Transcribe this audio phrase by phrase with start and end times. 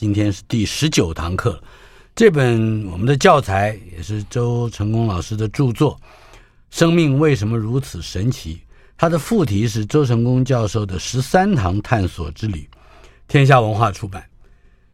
[0.00, 1.62] 今天是第十九堂课。
[2.16, 5.94] 这本我们的教材也是周成功老师的著作，
[6.70, 8.54] 《生命为什么如此神奇》。
[8.96, 12.66] 它的副题是周成功教授的十三堂探索之旅，
[13.28, 14.24] 天下文化出版。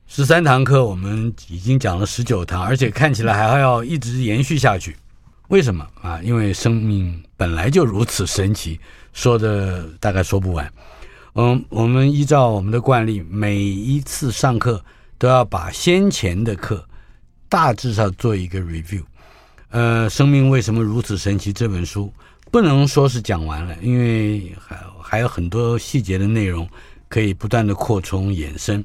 [0.08, 4.96] 十三堂课我们已经讲了十九堂，而且看起来还要一直延续下去。
[5.46, 6.20] 为什么啊？
[6.20, 8.80] 因为生命本来就如此神奇，
[9.12, 10.68] 说的大概说不完。
[11.34, 14.82] 嗯，我们依照我们的惯例，每一次上课
[15.18, 16.86] 都要把先前的课
[17.48, 19.02] 大致上做一个 review。
[19.70, 21.52] 呃，生命为什么如此神奇？
[21.52, 22.12] 这本书
[22.50, 26.68] 不能说是讲完了，因为还还有很多细节的内容
[27.08, 28.84] 可以不断的扩充衍生。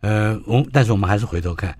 [0.00, 1.76] 呃，我但是我们还是回头看，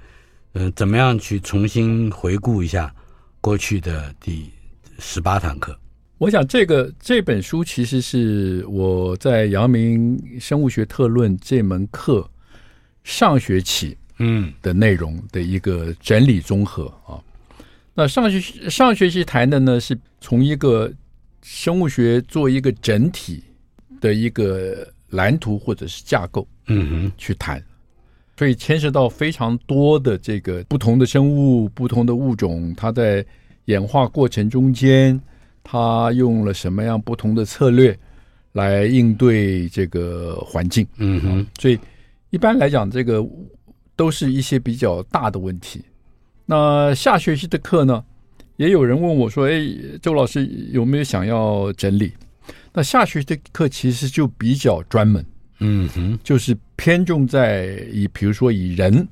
[0.52, 2.94] 嗯、呃，怎么样去重新回顾一下
[3.41, 4.50] 过去的第
[4.98, 5.76] 十八堂课。
[6.19, 12.30] 我想，这个这本书其实是我在阳明生物学特论这门课
[13.05, 17.22] 上学期嗯的内容的一个整理综合啊。
[17.94, 20.92] 那上学上学期谈的呢，是从一个
[21.42, 23.44] 生物学做一个整体
[24.00, 27.62] 的一个蓝图或者是架构嗯哼去谈，
[28.36, 33.25] 所以牵涉到非常多的这个不同的生物、不同的物种，它在
[33.66, 35.20] 演化过程中间。
[35.66, 37.98] 它用了什么样不同的策略
[38.52, 40.86] 来应对这个环境？
[40.98, 41.78] 嗯哼，所以
[42.34, 43.24] 一般来讲，这个
[43.94, 45.80] 都是一些比较大的问题。
[46.44, 48.04] 那下学期的课呢，
[48.56, 49.62] 也有人问我说：“哎，
[50.02, 52.12] 周老师有没有想要整理？”
[52.75, 55.25] 那下学期的课其实就比较专门，
[55.60, 59.06] 嗯哼，就是偏重在以比如说以人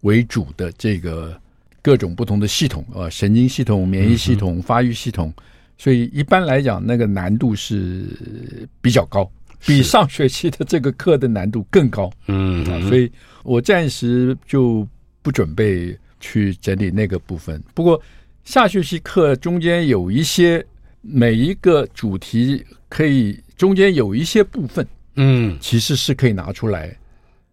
[0.00, 1.38] 为主的这个
[1.82, 5.30] 各种不同的系统啊，神经系统、免疫系统、发育系统。
[5.76, 9.30] 所以一般来讲，那个难度是比较高，
[9.66, 12.10] 比上学期的这个课的难度更高。
[12.28, 13.10] 嗯，所以
[13.42, 14.86] 我暂时就
[15.22, 17.62] 不准备去整理那个部分。
[17.74, 18.00] 不过
[18.44, 20.64] 下学期课中间有一些
[21.02, 26.96] 每一个主题可以中间有一些部分，嗯，其实是可以拿出来，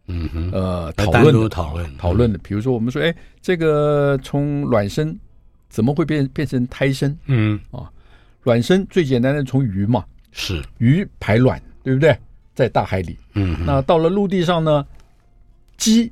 [0.07, 2.37] 嗯哼，呃，讨论讨论讨论的。
[2.39, 5.17] 比如说，我们说，哎，这个从卵生
[5.69, 7.17] 怎么会变变成胎生？
[7.25, 7.89] 嗯啊。
[8.43, 10.03] 卵生最简单的从鱼嘛，
[10.33, 12.17] 是鱼排卵，对不对？
[12.55, 14.85] 在大海里，嗯，那到了陆地上呢，
[15.75, 16.11] 鸡、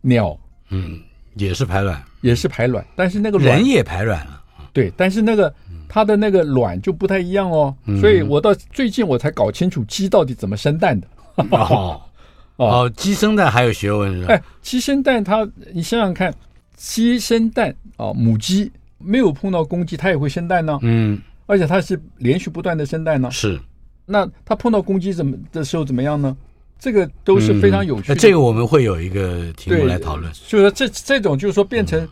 [0.00, 0.38] 鸟，
[0.70, 0.98] 嗯，
[1.34, 4.42] 也是排卵，也是排卵，但是那个卵人也排卵了，
[4.72, 5.54] 对，但是那个
[5.86, 11.06] 它的那个卵就不太一样哦，嗯、所以我到最近我才搞清楚鸡到底怎么生蛋的。
[11.50, 12.00] 哦
[12.56, 14.32] 哦，鸡生蛋还有学问是吧？
[14.32, 16.32] 哎，鸡生蛋它，你想想看，
[16.76, 20.78] 鸡生蛋啊，母鸡没有碰到公鸡，它也会生蛋呢。
[20.82, 21.20] 嗯。
[21.46, 23.60] 而且它是连续不断的生蛋呢，是。
[24.06, 26.36] 那他碰到攻击怎么的时候怎么样呢？
[26.78, 28.14] 这个都是非常有趣的。
[28.14, 30.30] 嗯、这个我们会有一个题目来讨论。
[30.46, 32.06] 就是说这这种就是说变成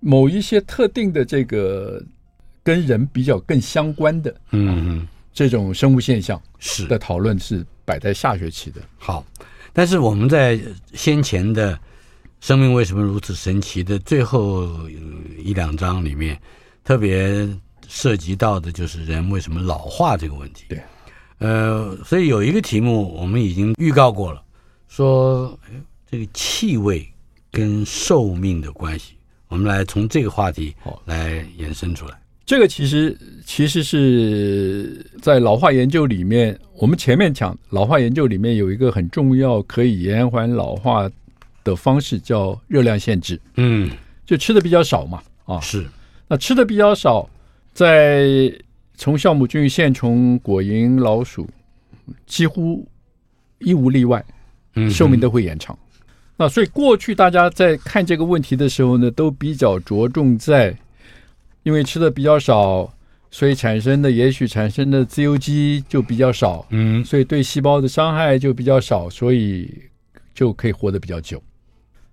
[0.00, 2.02] 某一些特定的这个
[2.62, 8.80] 跟人比较更相关的，嗯，这种生物现象是的讨论是摆在下学期的。
[8.98, 9.24] 好，
[9.72, 10.60] 但是我们在
[10.92, 11.78] 先前的
[12.40, 14.68] 生命为什么如此神奇的最后
[15.38, 16.38] 一两章里面
[16.84, 17.48] 特别。
[17.88, 20.64] 涉及到的就是人为什么老化这个问题。
[20.68, 20.82] 对，
[21.38, 24.42] 呃，所以有一个题目我们已经预告过了，
[24.88, 25.58] 说
[26.10, 27.06] 这个气味
[27.50, 29.14] 跟寿命的关系，
[29.48, 30.74] 我们来从这个话题
[31.04, 32.14] 来延伸出来。
[32.46, 41.10] 这个其实其实是在老化研究里面，我们前面讲老化研究里面有一个很重要可以延缓老化
[41.64, 43.40] 的方式，叫热量限制。
[43.56, 43.90] 嗯，
[44.24, 45.22] 就吃的比较少嘛。
[45.44, 45.84] 啊，是。
[46.28, 47.28] 那吃的比较少。
[47.74, 48.50] 在
[48.96, 51.48] 从酵母菌、线虫、果蝇、老鼠，
[52.26, 52.86] 几乎
[53.58, 54.24] 一无例外，
[54.90, 55.78] 寿命都会延长。
[55.98, 56.06] 嗯、
[56.36, 60.76] 那所以过去大家在看这个问题的时候呢，都比较着重在，
[61.62, 62.92] 因为吃的比较少，
[63.30, 69.70] 所以产生的也许产生的自由基就比较少，嗯，所以对细胞的伤害就比较少，所以
[70.34, 71.42] 就可以活得比较久。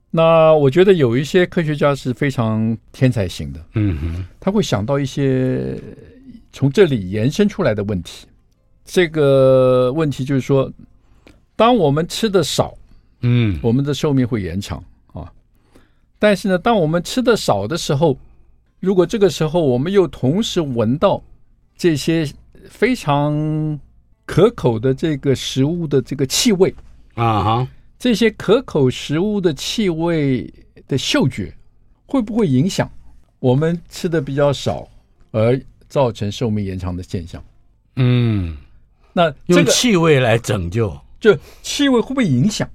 [0.10, 5.76] 那我觉得有一些科学家是非常天才型的，嗯哼，他会想到一些
[6.54, 8.26] 从这里延伸出来的问题。
[8.86, 10.72] 这个问题就是说，
[11.56, 12.74] 当我们吃的少，
[13.22, 14.82] 嗯，我们的寿命会延长
[15.14, 15.32] 啊。
[16.20, 18.18] 但是呢，当我们吃的少的时候，
[18.80, 21.24] 如果这个时候我们又同时闻到
[21.78, 22.30] 这些
[22.70, 23.80] 非常
[24.26, 26.74] 可口的这个食物的这个气味
[27.16, 27.68] 啊哈，
[27.98, 30.54] 这些可口食物的气味
[30.88, 31.56] 的嗅觉，
[32.06, 32.90] 会不会影响
[33.40, 34.88] 我们吃的比较少
[35.32, 35.60] 而
[35.94, 37.44] 造成寿命延长的现象？
[37.98, 38.58] 嗯，
[39.14, 42.68] 那、这个、用气味来拯救，就气味会不会影响？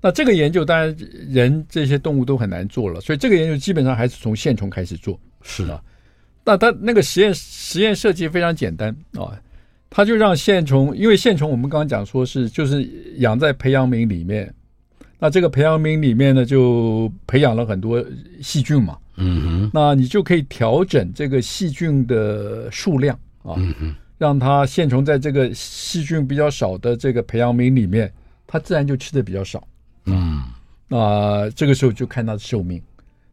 [0.00, 0.96] 那这个研究当然
[1.28, 5.18] 人这些动物都很难做了，所以这个研究基本上还是从线虫开始做。
[5.42, 5.82] 是的，
[6.44, 9.36] 那它那个实验实验设计非常简单啊，
[9.90, 12.84] 他就让线虫，因为线虫我们刚刚讲说是就是
[13.16, 14.54] 养在培养皿里面，
[15.20, 18.04] 那这个培养皿里面呢就培养了很多
[18.42, 28.12] 细菌嘛，嗯哼，那你就可以调整这个细菌的数量啊，嗯哼，让它线虫在这个细菌比较少的这个培养皿里面，
[28.46, 29.62] 它自然就吃的比较少，
[30.06, 30.42] 嗯，
[30.88, 32.82] 那这个时候就看它的寿命，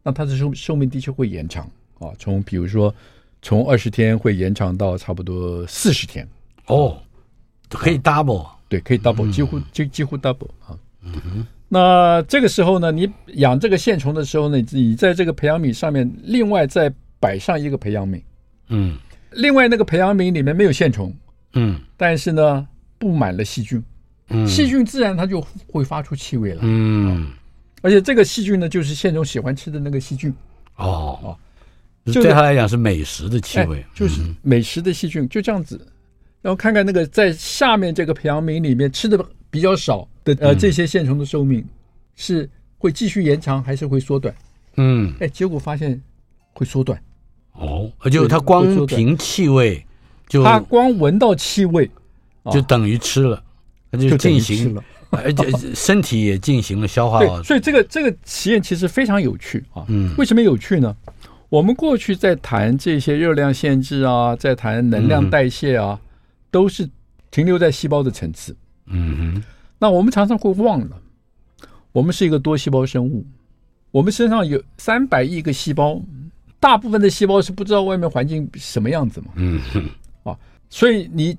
[0.03, 1.67] 那它的寿寿命的确会延长。
[1.99, 2.93] 啊，从比如说，
[3.41, 6.27] 从二十天会延长到差不多四十天，
[6.67, 6.95] 哦，
[7.69, 10.77] 可以 double，对，可以 double，几乎就几乎 double 啊。
[11.01, 11.47] 嗯哼。
[11.69, 18.21] 那这个时候呢，你养这个线虫的时候呢，你在这个培养皿上面另外再摆上一个培养皿，
[18.69, 18.97] 嗯，
[19.31, 21.13] 另外那个培养皿里面没有线虫，
[21.53, 22.67] 嗯，但是呢
[22.97, 23.83] 布满了细菌，
[24.29, 27.31] 嗯，细菌自然它就会发出气味了，嗯，
[27.81, 30.33] 而且这个细菌呢就是线虫喜欢吃的那个细菌，
[30.75, 31.19] 哦。
[31.23, 31.37] 哦。
[32.05, 35.77] 就对他来讲是美食的气味，就是美食的细菌，就这样子。
[36.41, 41.65] 然后看看那个在下面这个培养皿里面吃的比较少的呃这些线虫的寿命
[42.15, 44.33] 是会继续延长还是会缩短？
[44.75, 46.01] 嗯，哎，结果发现
[46.53, 47.01] 会缩短。
[47.53, 49.83] 哦，就它光凭气味，
[50.27, 51.89] 就它光闻到气味
[52.51, 53.44] 就等于吃了，
[53.91, 57.18] 它就进行了， 而且身体也进行了消化。
[57.25, 59.83] 对，所以这个这个实验其实非常有趣啊。
[59.88, 60.95] 嗯，为什么有趣呢？
[61.50, 66.00] 我们过去在谈这些热量限制啊，在谈能量代谢啊，
[66.51, 66.88] 都是
[67.31, 68.56] 停留在细胞的层次。
[68.85, 69.44] 嗯哼。
[69.79, 71.01] 那我们常常会忘了，
[71.91, 73.25] 我们是一个多细胞生物，
[73.91, 76.01] 我们身上有三百亿个细胞，
[76.59, 79.27] 大部分的细胞是不知道外面环境什么样子嘛。
[79.35, 79.89] 嗯哼。
[80.24, 80.38] 啊，
[80.69, 81.38] 所以你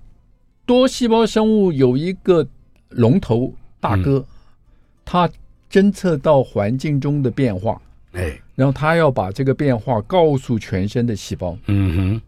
[0.64, 2.46] 多细胞生物有一个
[2.90, 4.24] 龙头大哥，
[5.04, 5.28] 他
[5.70, 7.80] 侦测到环境中的变化。
[8.12, 8.40] 哎。
[8.54, 11.56] 然后他要把这个变化告诉全身的细胞。
[11.66, 12.22] 嗯哼，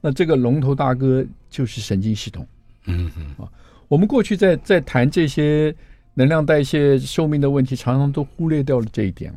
[0.00, 2.44] 那这个龙头大哥就是神经系统。
[2.86, 3.48] 嗯哼，啊，
[3.90, 5.74] 我们过去在在谈这些
[6.14, 9.34] 能量代谢寿命的问题，常常都忽略掉了这一点。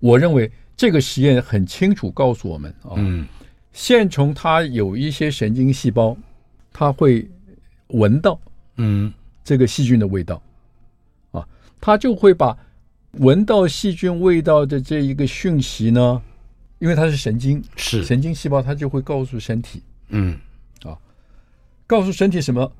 [0.00, 3.24] 我认为这个实验很清楚告诉我们啊，嗯，
[3.72, 6.16] 线虫它有一些神经细胞，
[6.72, 7.30] 它会
[7.90, 8.36] 闻到
[8.78, 9.12] 嗯
[9.44, 10.42] 这个细菌的味道，
[11.30, 11.46] 啊，
[11.80, 12.58] 它就会把。
[13.18, 16.22] 闻到细菌味道的这一个讯息呢，
[16.78, 20.34] 因为它是神经，是神经细胞，它就会告诉身体，嗯，
[20.82, 20.96] 啊，
[21.86, 22.72] 告诉身体什么？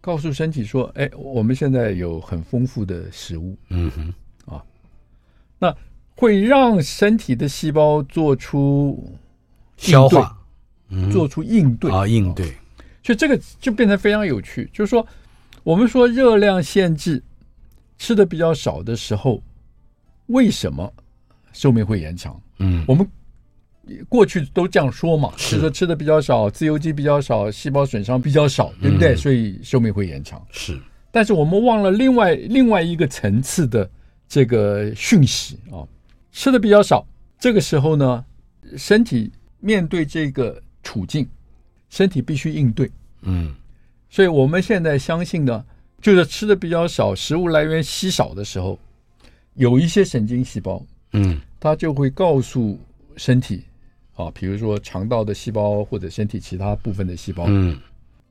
[0.00, 4.64] 告诉身体说，哎，我们现在有很丰富的食物，嗯哼，啊，
[5.58, 5.76] 那
[6.16, 9.12] 会让身体的细胞做出
[9.76, 10.38] 消化，
[11.12, 12.46] 做出应对啊，应对，
[13.02, 14.68] 所以这个就变得非常有趣。
[14.72, 15.06] 就是说，
[15.62, 17.22] 我们说热量限制，
[17.98, 19.42] 吃的比较少的时候。
[20.26, 20.92] 为什么
[21.52, 22.40] 寿命会延长？
[22.58, 23.04] 嗯，我们
[24.08, 29.14] 过去都这样说嘛，是说吃的比较少，自由基比较少，细胞损伤比较少，对不对？
[29.16, 30.44] 所以寿命会延长。
[30.50, 30.80] 是，
[31.10, 33.88] 但是我们忘了另外另外一个层次的
[34.28, 35.86] 这个讯息啊，
[36.32, 37.06] 吃的比较少，
[37.38, 38.24] 这个时候呢，
[38.76, 39.30] 身体
[39.60, 41.28] 面对这个处境，
[41.88, 42.90] 身体必须应对。
[43.22, 43.54] 嗯，
[44.08, 45.64] 所以我们现在相信呢，
[46.00, 48.78] 就是吃的比较少，食物来源稀少的时候。
[49.54, 50.80] 有一些神经细胞，
[51.12, 52.78] 嗯，它就会告诉
[53.16, 53.64] 身体，
[54.24, 57.78] 啊，比如说肠道的细胞或者身体其他部分的细胞，嗯，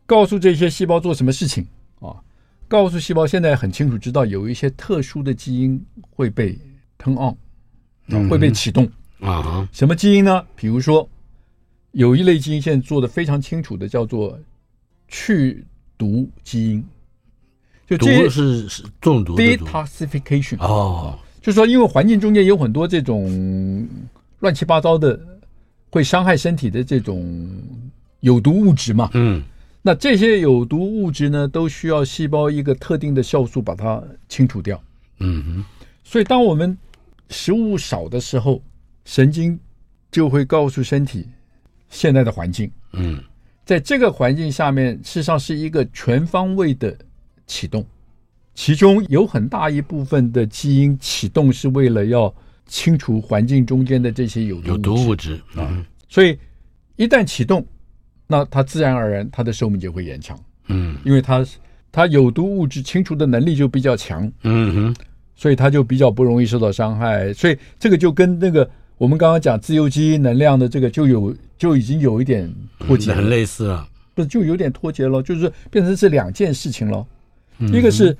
[0.05, 1.65] 告诉这些细胞做什么事情
[1.99, 2.15] 啊？
[2.67, 6.57] 告诉细胞，现在很清楚知道有一些特殊的基因会被
[6.97, 7.35] turn on，
[8.15, 9.67] 啊，会被启动啊。
[9.71, 10.45] 什么基因呢？
[10.55, 11.09] 比如说
[11.91, 14.39] 有一类基因现在做的非常清楚的，叫做
[15.07, 15.65] 去
[15.97, 16.85] 毒基因。
[17.87, 23.87] 就毒是是中毒的毒，detoxification 哦，就是说，因为环境中间有很多这种
[24.41, 25.19] 乱七八糟的
[25.89, 27.49] 会伤害身体的这种
[28.19, 29.43] 有毒物质嘛，嗯，
[29.81, 34.81] 那这些有毒物质呢，都需要细胞一个特定的酵素把它清除掉，
[35.19, 35.65] 嗯哼，
[36.03, 36.77] 所以当我们
[37.29, 38.61] 食物少的时候，
[39.05, 39.59] 神经
[40.11, 41.27] 就会告诉身体
[41.89, 43.21] 现在的环境，嗯，
[43.65, 46.95] 在这个环境下面，事实上是一个全方位的。
[47.51, 47.83] 启动，
[48.53, 52.31] 其中有很大一部分的基因启动是为了要
[52.69, 55.85] 清除环境中间的这些有有毒物质啊。
[56.07, 56.39] 所以
[56.95, 57.65] 一旦启动，
[58.25, 60.39] 那它自然而然它的寿命就会延长。
[60.67, 61.45] 嗯，因为它
[61.91, 64.31] 它有毒物质清除的能力就比较强。
[64.43, 64.95] 嗯哼，
[65.35, 67.33] 所以它就比较不容易受到伤害。
[67.33, 72.49] 所以这个就跟那个我们刚刚讲自由基因能量的这个就有就已经有一点
[72.79, 73.85] 脱节，很类似了。
[74.13, 77.05] 不是就有点脱节了，就是变成是两件事情了。
[77.73, 78.15] 一个是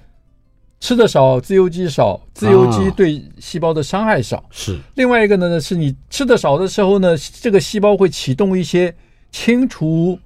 [0.80, 4.44] 吃的少，自由基少，自由基对细胞的伤害少。
[4.50, 4.80] 是。
[4.96, 8.94] 另外一个呢，是你吃的少的时候呢，这个细胞会启动一些
[9.32, 10.18] 清除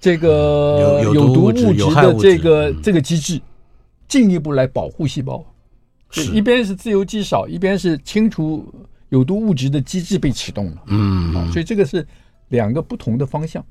[0.00, 3.40] 这个有毒物质的这个这个机制，
[4.08, 5.44] 进一步来保护细胞。
[6.10, 6.32] 是。
[6.32, 8.66] 一边是自由基少，一边是清除
[9.10, 10.82] 有毒物质的机制被启动了。
[10.86, 11.34] 嗯。
[11.34, 12.06] 啊所以这个是
[12.48, 13.64] 两个不同的方向。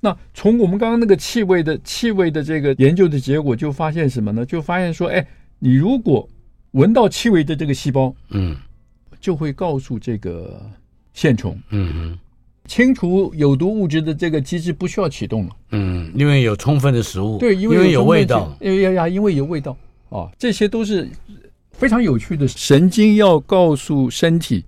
[0.00, 4.46] 那从我们刚刚那个气味的气味的这个研究的结果，就发现什么呢？
[4.46, 5.26] 就发现说，哎，
[5.58, 6.28] 你如果
[6.72, 8.56] 闻到气味的这个细胞，嗯，
[9.20, 10.60] 就会告诉这个
[11.12, 12.18] 线虫，嗯嗯，
[12.66, 19.76] 清除有毒物质的这个机制不需要启动了，嗯，因为有充分的食物，对，因为有，味道，因为呀呀，因为有味道
[20.10, 21.08] 啊，这些都是
[21.72, 24.64] 非常有趣的神经要告诉身体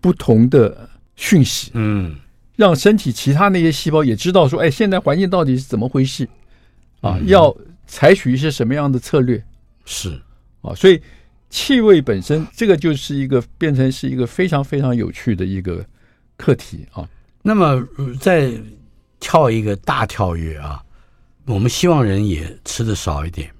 [0.00, 2.16] 不同的讯息，嗯。
[2.56, 6.26] 让身体其他那些细胞也知道说，哎，现在环境到底是怎么回事
[7.02, 7.20] 啊？
[7.26, 7.54] 要
[7.86, 9.44] 采取一些什么样的策略？
[9.86, 10.20] 是
[10.60, 11.00] 啊，所以
[11.48, 15.82] 气味本身这个就是一个变成是一个非常非常有趣的一个
[16.36, 17.08] 课题啊。
[17.40, 17.82] 那么
[18.20, 18.52] 再
[19.20, 20.82] 跳一个大跳跃啊，
[21.46, 23.50] 我们希望人也吃的少一点，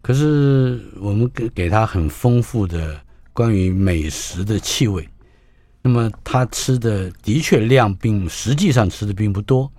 [0.00, 2.98] 可是我们给给他很丰富的
[3.32, 5.06] 关于美食的气味。
[5.82, 9.70] 那么他吃的的确量并实际上吃的并不多，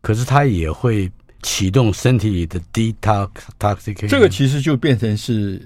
[0.00, 1.10] 可是他也会
[1.42, 4.08] 启动身体里的 detoxification。
[4.08, 5.60] 这个其实就变成是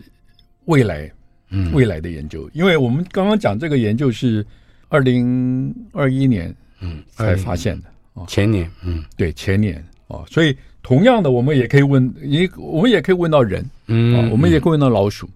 [0.64, 1.11] 未来，
[1.50, 4.45] 嗯，未来的研究，因为我们刚刚讲这个研究是
[4.88, 15.28] 二零二一年，嗯，才发现的啊，前年，嗯，对，前年哦，所以同样的，我们也可以问，也我们也可以问到人，嗯，我们也可以问到老鼠，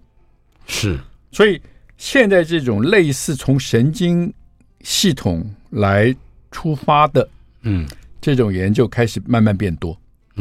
[0.66, 0.98] 是，
[1.30, 1.60] 所以。
[2.02, 4.32] 现在这种类似从神经
[4.80, 6.16] 系统来
[6.50, 7.28] 出发的，
[7.60, 7.86] 嗯，
[8.22, 9.94] 这种研究开始慢慢变多，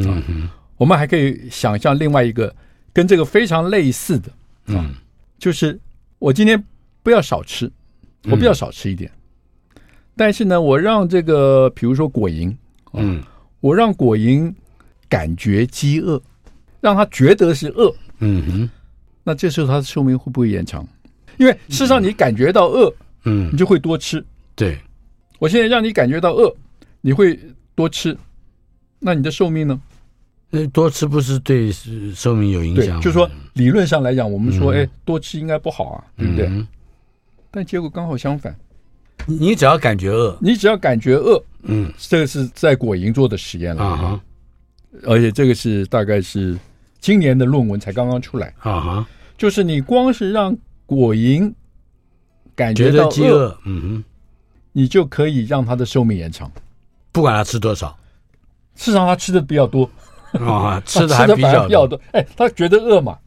[0.08, 2.53] 嗯嗯，我们还可以想象另外一个
[2.94, 4.32] 跟这个非常类似的，
[4.68, 4.94] 嗯，
[5.38, 5.79] 就是
[6.20, 6.62] 我今天
[7.03, 7.72] 不要少吃，
[8.25, 9.12] 我不要少吃一点，
[10.15, 12.56] 但是呢，我让这个比如说果蝇，
[12.94, 13.22] 嗯，
[13.60, 14.53] 我让果蝇
[15.08, 16.22] 感觉饥饿，
[16.82, 18.70] 让他觉得是饿，嗯哼，
[19.24, 20.88] 那这时候它的寿命会不会延长？
[21.38, 24.24] 因为事实上，你感觉到饿，嗯，你就会多吃。
[24.56, 24.77] 对，
[25.39, 26.53] 我现在让你感觉到饿，
[27.00, 27.39] 你会
[27.75, 28.18] 多吃，
[29.00, 29.79] 那你的寿命呢？
[30.50, 31.72] 那多吃不是对
[32.15, 33.00] 寿命有影响？
[33.01, 36.65] 就是说，理论上来讲，我们说，哎，多吃应该不好啊，对不对？
[37.51, 38.56] 但结果刚好相反。
[39.25, 43.84] 你只要感觉饿，你只要感觉饿，嗯，这个是在果蝇做的实验了。
[43.84, 44.22] 啊，
[45.03, 46.58] 而且这个是大概是
[47.00, 48.48] 今年的论文才刚刚出来。
[48.60, 51.53] 啊哈，就是你光是让果蝇
[52.56, 54.03] 感觉到饥饿，嗯哼，
[54.72, 56.51] 你就可以让它的寿命延长，
[57.12, 57.96] 不管它吃多少，
[58.75, 59.88] 事实上它吃的比较多
[60.34, 62.00] 啊， 吃的还比较多。
[62.12, 63.18] 哎，他觉得饿嘛？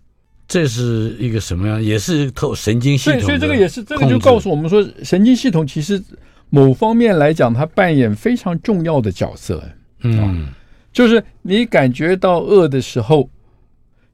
[0.47, 1.83] 这是一个什么样？
[1.83, 3.21] 也是透神经系统。
[3.23, 6.03] 所以这个也是这个就告诉我们说，神经系统其实
[6.51, 9.63] 某方面来讲，它扮演非常重要的角色。
[10.03, 10.49] 嗯，
[10.93, 13.29] 就是你感觉到饿的时候。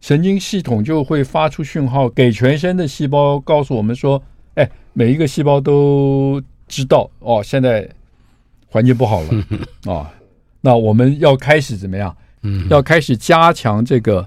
[0.01, 4.23] 神经系统就会发出讯号给全身的细胞，告诉我们说
[4.55, 7.85] ：“哎，每一个细胞都知道哦，现在
[8.69, 9.29] 环境不好了
[9.93, 10.07] 啊、哦，
[10.61, 12.17] 那我们要开始怎么样？
[12.49, 14.27] 嗯，要开始加强这个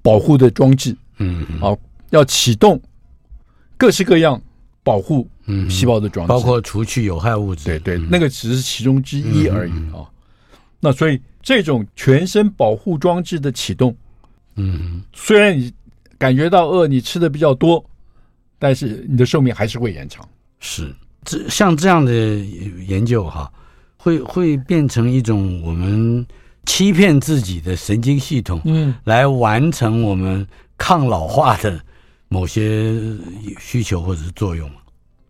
[0.00, 1.78] 保护的装置，嗯，好、哦，
[2.10, 2.80] 要启动
[3.76, 4.40] 各式各样
[4.82, 5.28] 保护
[5.68, 7.64] 细胞的装置，包括除去有害物质。
[7.66, 10.08] 对对，那个只是其中之一而已啊、哦。
[10.80, 13.94] 那所以这种全身保护装置的启动。”
[14.60, 15.72] 嗯，虽然你
[16.18, 17.84] 感觉到饿，你吃的比较多，
[18.58, 20.28] 但是你的寿命还是会延长。
[20.58, 20.92] 是，
[21.24, 23.48] 这像这样的研究哈，
[23.96, 26.26] 会会变成一种我们
[26.68, 30.46] 欺骗自己的神经系统，嗯，来完成我们
[30.76, 31.80] 抗老化的
[32.28, 32.94] 某些
[33.58, 34.70] 需求或者是作用。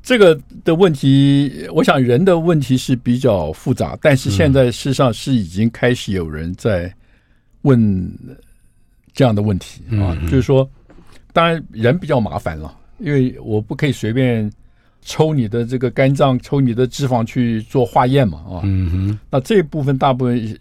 [0.02, 6.92] 这个的问题，我想人的问题是比较复杂，但是现在事实上是已经开始有人在
[7.62, 8.12] 问。
[9.14, 10.68] 这样的问题啊，就是说，
[11.32, 14.48] 当然人比较麻烦了，因为我不可以随便
[15.02, 20.56] 抽你的这个肝脏、抽你的脂肪去做化验嘛，啊，嗯哼，那这一部分大部分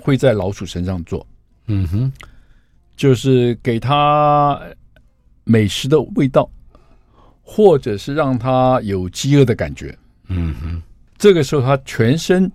[0.00, 1.26] 会在老鼠身上做，
[1.66, 2.12] 嗯哼，
[2.96, 4.60] 就是给它
[5.44, 6.48] 美食的味道，
[7.42, 9.96] 或者是让它有饥饿的感觉。
[10.28, 10.82] 嗯哼，
[11.16, 12.50] 这个时候它全身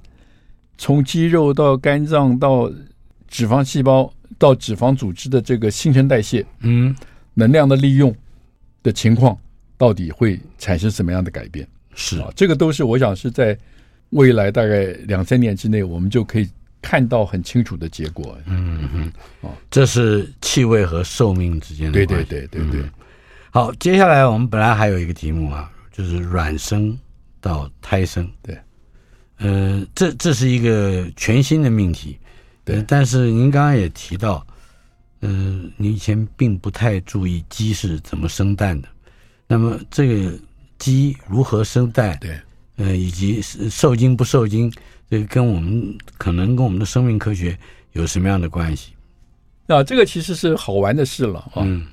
[0.78, 2.72] 从肌肉到肝脏到
[3.28, 6.96] 脂肪细胞到脂肪组织的这个新陈代谢，嗯，
[7.34, 8.16] 能量的利用
[8.82, 9.38] 的情况，
[9.78, 11.68] 到底会产生什么样的改变？
[11.96, 12.20] 是。
[12.20, 13.58] 啊，这个都是我想是在
[14.12, 16.48] 未来大概两三年之内，我们就可以
[16.84, 18.38] 看到很清楚的结果。
[18.46, 22.26] 嗯哼，啊，这是气味和寿命之间的关系。
[22.26, 22.82] 对对对对对。
[22.82, 22.92] 嗯、
[23.50, 26.96] 好，接下来我们本来还有一个题目啊，就是卵生
[27.40, 28.30] 到胎生。
[28.44, 28.56] 对，
[29.38, 32.20] 呃，这这是一个全新的命题。
[32.66, 34.46] 对，呃、但是您刚刚也提到，
[35.22, 38.88] 嗯、呃，您以前并不太注意鸡是怎么生蛋的。
[39.48, 40.38] 那么这个
[40.78, 42.18] 鸡如何生蛋？
[42.20, 42.40] 对，
[42.78, 44.72] 呃，以及受精不受精，
[45.10, 47.58] 这个跟我们可能跟我们的生命科学
[47.92, 48.94] 有什么样的关系？
[49.68, 51.64] 啊，这个其实是好玩的事了啊。
[51.64, 51.86] 嗯，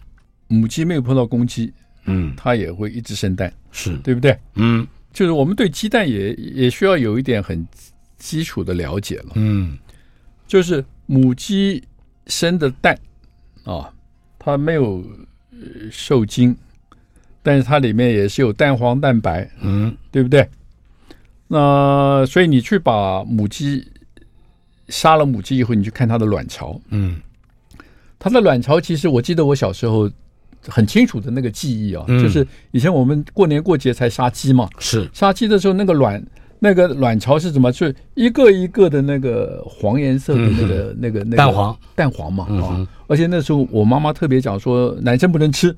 [0.49, 1.73] 母鸡没有碰到公鸡，
[2.07, 4.37] 嗯，它也会一直生蛋，是对不对？
[4.55, 7.67] 嗯，就是我们对鸡蛋也也需要有一点很
[8.19, 9.33] 基础的了解了。
[9.35, 9.79] 嗯，
[10.47, 11.83] 就是母鸡
[12.27, 12.99] 生的蛋
[13.65, 13.93] 啊，
[14.39, 15.05] 它没有
[15.91, 16.57] 受精。
[17.43, 20.47] 但是它里面也是有蛋黄蛋白，嗯，对不对？
[21.53, 23.85] 那所以你去把母鸡
[24.89, 27.21] 杀了母鸡以后，你去看它的卵巢，嗯，
[28.21, 30.09] 它的卵巢其实我记得我小时候
[30.69, 35.11] 很清楚的那个记忆啊，嗯、就是以前我们过年过节才杀鸡嘛，是。
[35.13, 36.25] 杀鸡的时候那个卵
[36.61, 37.73] 那个卵巢是怎么？
[37.73, 41.77] 是一个一个的那个黄颜色的那个、嗯、那个那个蛋黄。
[41.97, 45.75] 蛋黄嘛啊、而且那时候我妈妈特别讲说男生不能吃。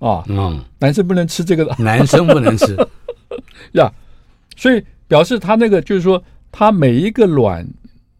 [0.00, 1.64] 啊，嗯，男生不能吃这个。
[1.64, 2.76] 的，男生不能吃。
[3.78, 3.92] 呀。
[4.54, 7.68] 所以表示它那个就是说，它每一个卵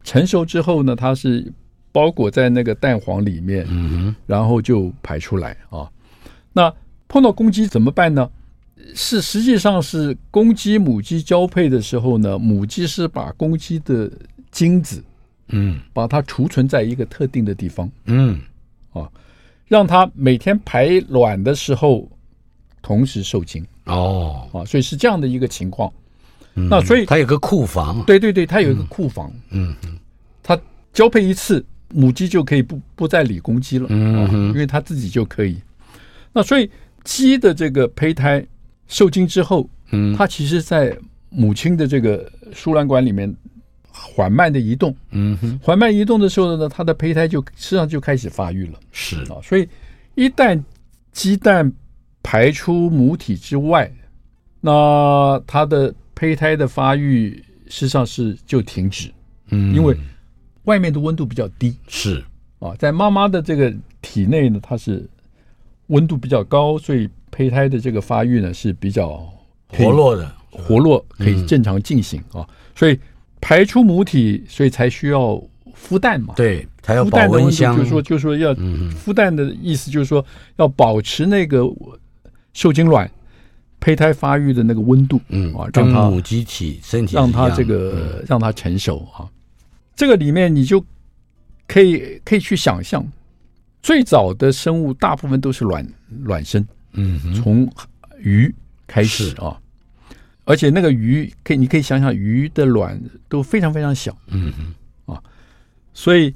[0.04, 1.50] 成熟之后呢，它是
[1.90, 5.90] 包裹在那个蛋黄里面，嗯哼，然后就排出来啊。
[6.52, 6.70] 那
[7.08, 8.30] 碰到公鸡怎么办呢？
[8.94, 14.12] 是实际上是公鸡母鸡交配的时候呢，母鸡是把公鸡的
[14.50, 15.02] 精子，
[15.48, 18.38] 嗯，把它储存在一个特定的地方，嗯，
[18.92, 19.08] 啊。
[19.66, 22.06] 让它每天排卵的时候，
[22.82, 25.90] 同时受精哦啊，所以是这样的一个情况。
[26.54, 29.32] 嗯、那所以它有个库房，对对对，它有一个库房。
[29.50, 29.98] 嗯嗯，
[30.42, 30.58] 它
[30.92, 33.86] 交配一次，母鸡就可以不不再理公鸡了。
[33.88, 35.60] 嗯哼，因为它自己就可以。
[36.32, 36.70] 那所以
[37.04, 38.44] 鸡的这个胚胎
[38.86, 40.96] 受精之后，嗯，它其实，在
[41.28, 43.34] 母亲的这个输卵管里面。
[43.94, 48.80] 缓慢的移动，嗯哼，缓慢移动的时候呢，它的胚胎就实际上就开始发育了。
[48.90, 49.68] 是啊，所以
[50.14, 50.60] 一旦
[51.12, 51.70] 鸡蛋
[52.22, 53.92] 排出母体之外，
[54.62, 57.30] 那它的胚胎的发育
[57.66, 59.10] 事实际上是就停止。
[59.48, 59.92] 嗯，因为
[60.66, 61.76] 外面的温度比较低。
[61.88, 62.22] 是
[62.60, 65.04] 啊，在妈妈的这个体内呢，它是
[65.88, 69.28] 温度比较高，所以胚胎的这个发育呢是比较
[69.66, 72.96] 活络的，活络可以正常进行啊，所以。
[73.44, 75.42] 排出母体，所以才需要
[75.76, 76.32] 孵蛋嘛。
[76.36, 77.76] 对，才要保温箱。
[77.76, 80.24] 就是说，就是说要孵蛋的意思，就是说
[80.58, 81.64] 要保持那个
[82.52, 83.10] 受精卵
[83.82, 85.20] 胚胎发育的那个温度。
[85.28, 89.28] 嗯啊，让它母鸡体身体让它这个让它成熟啊。
[89.94, 90.82] 这个里面你就
[91.66, 93.04] 可以可以去想象，
[93.82, 95.86] 最早的生物大部分都是卵
[96.22, 96.66] 卵生。
[96.92, 97.70] 嗯，从
[98.20, 98.54] 鱼
[98.86, 99.58] 开始啊。
[100.44, 104.52] 而且那个鱼可以，你可以想想，鱼的卵都非常非常小，嗯
[105.06, 105.22] 哼，啊，
[105.94, 106.34] 所以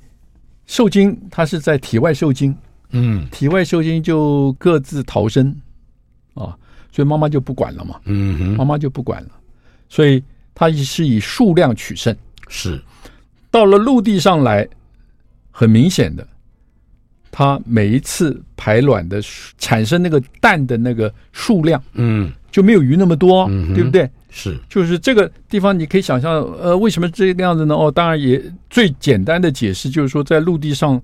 [0.65, 2.57] 受精它是在体外受精，
[2.91, 5.61] 嗯，体外受精就各自逃生，
[6.35, 6.57] 啊，
[6.97, 9.29] 所以妈妈就不管了嘛，嗯哼，妈妈就不管了，
[9.87, 10.23] 所以
[10.55, 12.17] 它是以数量取胜，
[12.49, 12.81] 是。
[13.51, 14.67] 到了陆地上来，
[15.51, 16.27] 很明显的，
[17.31, 19.21] 它每一次排卵的
[19.59, 22.33] 产生那个蛋的那个数量，嗯。
[22.51, 24.11] 就没有鱼那么多，嗯，对不对？
[24.31, 27.75] 是，就是这个地方，你可以想象，呃，为什么这个样子呢？
[27.75, 30.99] 哦，当然也最简单的解释就是说，在陆地上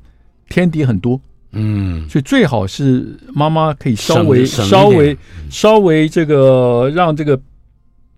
[0.48, 1.20] 天敌很多，
[1.52, 5.16] 嗯，所以最好是妈妈可以稍微稍微
[5.50, 7.38] 稍微这个让这个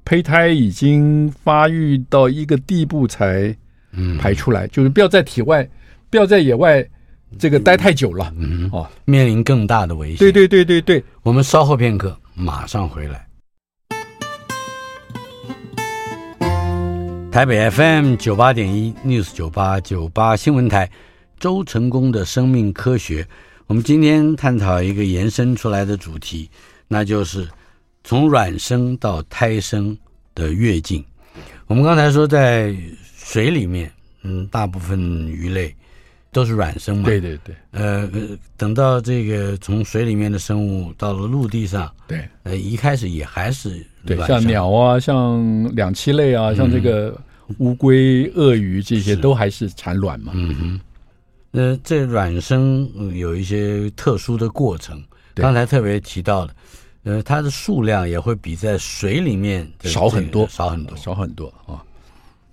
[0.05, 3.55] 胚胎已经发育到一个地步才
[4.18, 5.68] 排出来，就是不要在体外，
[6.11, 6.85] 不要在野外
[7.38, 10.18] 这个待太久了，嗯，哦，面临更大的危险。
[10.18, 12.16] 对对对对对，我们稍后片刻。
[12.37, 13.25] 马上回来。
[17.31, 20.90] 台北 FM 九八点一 News 九八九八新闻台，
[21.44, 23.26] 周成功的生命科学。
[23.66, 26.48] 我们今天探讨一个延伸出来的主题，
[26.88, 27.46] 那就是
[28.02, 29.94] 从卵生到胎生
[30.35, 31.04] 的跃进。
[31.66, 32.74] 我们刚才说，在
[33.14, 35.74] 水里面，嗯，大部分鱼类，
[36.33, 37.04] 都是卵生嘛。
[37.04, 37.54] 对对对。
[37.72, 38.11] 呃，
[38.57, 47.14] 等到这个从水里面的生物到了陆地上，对，呃，一开始也还是对，像鸟啊，像两栖类啊，嗯、像这个
[47.59, 50.33] 乌龟、鳄鱼这些都还是产卵嘛。
[50.35, 50.80] 嗯哼。
[51.57, 55.01] 那这卵生有一些特殊的过程，
[55.37, 56.53] 刚才特别提到了，
[57.05, 61.81] 呃，它的数量也会比在水里面少很多，少很多，少很多啊。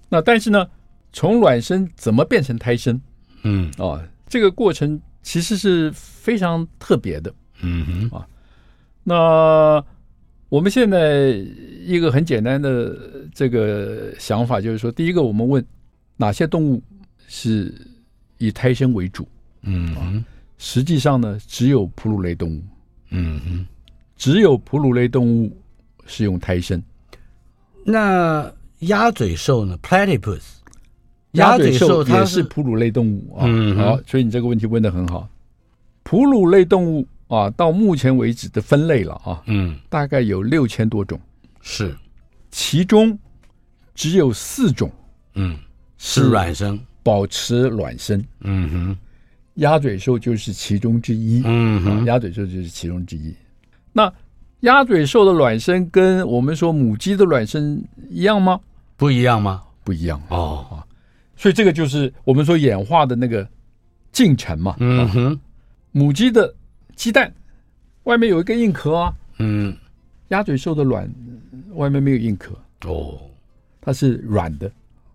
[0.07, 0.67] 那但是呢，
[1.11, 3.01] 从卵生怎么变成胎生？
[3.41, 7.33] 嗯，哦，这个过程其实是非常特别的。
[7.63, 8.27] 嗯哼，啊，
[9.03, 9.83] 那
[10.49, 11.43] 我们现在
[11.87, 12.95] 一个很简单的
[13.33, 15.65] 这个想法就是说，第一个我们问
[16.17, 16.79] 哪些动物
[17.27, 17.73] 是。
[18.41, 19.27] 以胎生为主，
[19.61, 20.25] 嗯哼，
[20.57, 22.63] 实际上呢，只有哺乳类动物，
[23.11, 23.67] 嗯哼，
[24.17, 25.55] 只有哺乳类动物
[26.07, 26.81] 是用胎生。
[27.85, 30.41] 那鸭嘴兽呢？Platypus，
[31.33, 33.45] 鸭嘴兽也是哺乳类动物啊。
[33.47, 35.29] 嗯，好，所以你这个问题问的很好。
[36.01, 41.19] 哺乳类动物啊，到目前为止的分类了啊，嗯，大概有六千多种，
[41.61, 41.95] 是，
[42.49, 43.17] 其中
[43.93, 44.91] 只有四种，
[45.35, 45.55] 嗯，
[45.99, 46.79] 是卵生。
[47.03, 48.97] 保持卵生，嗯哼，
[49.55, 53.33] 鸭嘴兽就是其中之一，嗯哼，鸭嘴兽就是其中之一。
[53.93, 54.11] 那
[54.61, 58.59] 鸭嘴兽的卵生跟我们说母鸡的卵生一样吗？
[58.97, 59.63] 不一样吗？
[59.83, 60.83] 不一样哦。
[61.35, 63.47] 所以这个就是我们说演化的那个
[64.11, 64.75] 进程嘛。
[64.79, 65.39] 嗯哼，
[65.91, 66.53] 母鸡的
[66.95, 67.33] 鸡蛋
[68.03, 69.75] 外面有一个硬壳啊，嗯，
[70.27, 71.11] 鸭嘴兽的卵
[71.73, 72.53] 外面没有硬壳，
[72.85, 73.19] 哦，
[73.81, 74.71] 它是软的，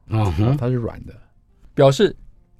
[0.08, 1.14] 嗯哼，它是软的。
[1.76, 2.16] 表示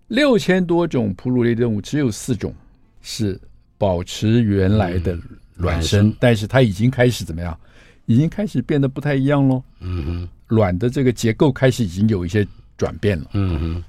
[0.08, 2.54] 六千多种哺乳类动物，只有四种
[3.00, 3.40] 是
[3.78, 5.18] 保持原来的
[5.56, 7.58] 卵生，嗯、但是它已经开始怎么样？
[8.04, 9.62] 已经开始变得不太一样喽。
[9.80, 13.30] 嗯哼，卵的这个结构开始已经有一些转变了。
[13.32, 13.84] 嗯哼，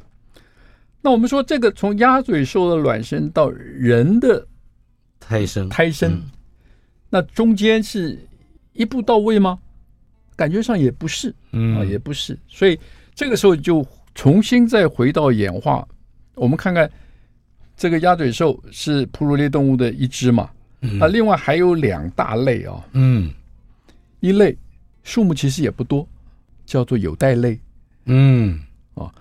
[1.02, 4.48] 那我们说这个从鸭嘴兽的卵生到人的
[5.20, 6.22] 胎生，胎生，
[7.10, 8.18] 那中间是
[8.72, 9.60] 一步到位吗？
[10.38, 12.40] 感觉上也不是，嗯啊，也不是。
[12.48, 12.80] 所以
[13.14, 13.86] 这个时候就。
[14.18, 15.88] 重新再回到演化，
[16.34, 16.90] 我们看看
[17.78, 20.50] 这个鸭嘴兽是哺乳类动物的一只嘛？
[20.82, 22.84] 嗯、啊，另外还有两大类啊。
[22.94, 23.32] 嗯，
[24.20, 24.58] 一类
[25.04, 26.06] 数目其实也不多，
[26.66, 27.60] 叫做有袋类。
[28.06, 28.60] 嗯，
[28.96, 29.14] 啊，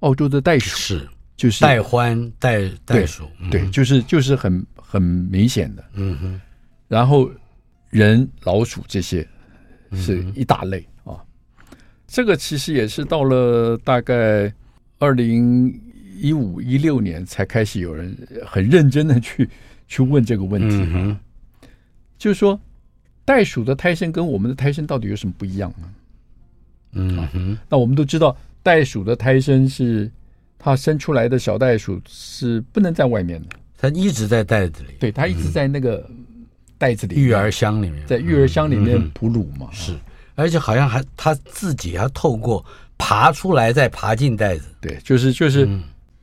[0.00, 5.84] 澳洲的袋鼠是就是袋獾袋袋鼠，对，对，就是就是很很明显的。
[5.92, 6.40] 嗯哼，
[6.88, 7.30] 然后
[7.90, 9.24] 人、老鼠这些
[9.92, 10.84] 是一大类。
[12.12, 14.52] 这个其实也是到了大概
[14.98, 15.80] 二零
[16.20, 19.48] 一五一六年才开始有人很认真的去
[19.88, 21.18] 去问这个问题，嗯，
[22.18, 22.60] 就是说
[23.24, 25.88] 袋鼠的胎生跟我们的胎生到底有什么不一样呢？
[26.92, 30.10] 嗯哼，那我们都知道袋鼠的胎生是
[30.58, 36.06] 它生出来的小袋鼠是不能在外面的，它一直在袋子里，对，它一直在那个
[36.76, 39.96] 袋子里，育儿箱里面，在育儿箱里面哺乳嘛，是。
[40.34, 42.64] 而且好像还他自己要透过
[42.98, 45.68] 爬出来再爬进袋子，对，就是就是，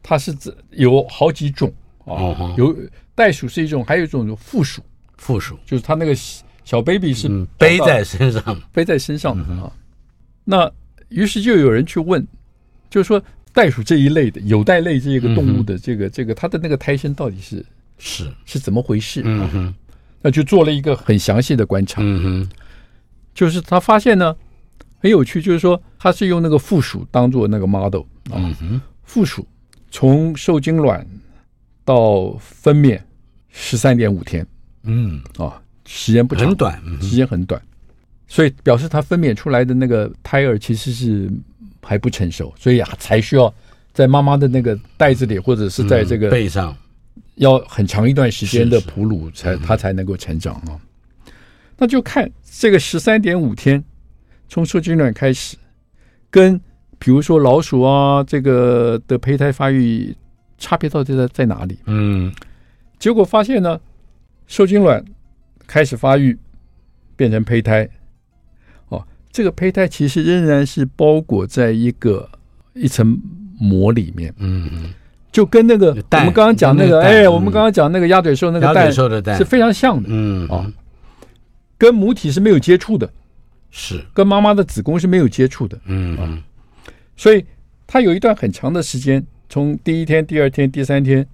[0.02, 0.36] 它是
[0.72, 1.72] 有好几种
[2.06, 2.76] 啊，有
[3.14, 4.82] 袋鼠是一种，还有一种负鼠，
[5.18, 5.60] 负鼠。
[5.66, 6.16] 就是它那个
[6.64, 9.72] 小 baby 是背在身上， 背在身上的啊。
[10.46, 10.72] 那
[11.10, 12.26] 于是就有人去问，
[12.90, 13.22] 就是说
[13.54, 17.66] 袋鼠这一类的有袋类这个动物的这个这个它的那个胎生到底是
[17.98, 18.32] 是。
[18.46, 19.22] 是怎么回事？
[19.26, 19.74] 嗯哼，
[20.22, 22.02] 那就做了一个很详细的观察。
[22.02, 22.50] 嗯哼。
[23.40, 24.36] 就是他发现呢，
[24.98, 29.48] 很有趣，就是说他是用那个附属当做那个 model 啊，嗯哼，负鼠
[29.90, 31.08] 从受精卵
[31.86, 33.00] 到分娩
[33.48, 34.46] 十三点五天，
[34.84, 35.22] 嗯。
[35.38, 37.62] 啊，时间不长，很短，时间很短，
[38.28, 41.32] 所以表示他分娩出来的那个胎儿其实是
[41.82, 43.54] 还不成熟，所以啊才需要
[43.94, 46.76] 在妈妈的那个袋子里或者是在这个背上，
[47.36, 50.76] 要很长一段时间的哺乳才它才能够成长啊。
[51.80, 53.84] 那就看这个十三点五天，
[54.50, 55.56] 从受精卵开始，
[56.30, 56.60] 跟
[57.00, 60.14] 比如说老鼠啊，这个的胚胎发育
[60.58, 61.80] 差别到底在在哪里？
[61.86, 62.32] 嗯，
[63.00, 63.80] 结果发现呢，
[64.46, 65.04] 受精卵
[65.66, 66.38] 开始发育，
[67.16, 67.90] 变成胚胎，
[68.90, 72.30] 哦，这个胚胎其实仍然是包裹在一个
[72.74, 73.18] 一层
[73.58, 74.94] 膜里面，嗯嗯，
[75.32, 78.92] 就跟那个我们刚刚讲那个，哎，我们刚刚讲那个鸭嘴兽那个蛋，
[79.38, 80.70] 是非常像的，嗯啊。
[81.80, 83.12] 跟母体是没有接触的，
[83.72, 84.06] 是。
[84.14, 86.44] 跟妈妈的子宫是没有接触的，嗯嗯，
[87.16, 87.44] 所以
[87.88, 91.26] 它有一段很长的时间，从第一天、第二天、第三天，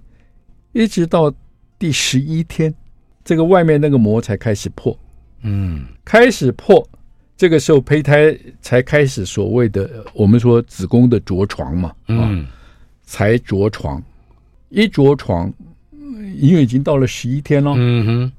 [0.72, 1.34] 一直到
[1.78, 2.72] 第十一天，
[3.24, 4.96] 这个外面那个膜才开始破，
[5.42, 6.88] 嗯，开始破，
[7.36, 12.46] 这个时候胚胎才开始所谓的我们说子宫的着床嘛，嗯，
[13.02, 14.00] 才着床，
[14.68, 15.52] 一着床，
[16.36, 18.32] 因为已经到了十一天了，嗯哼，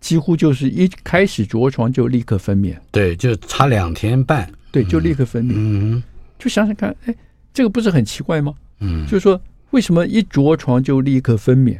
[0.00, 6.02] 几乎就是一开始着床就立刻分娩，对，就差两天半，对，就立刻分娩，嗯，
[6.38, 7.14] 就想想看，哎，
[7.52, 8.54] 这个不是很奇怪吗？
[8.80, 11.78] 嗯，就是说为什么一着床就立刻分娩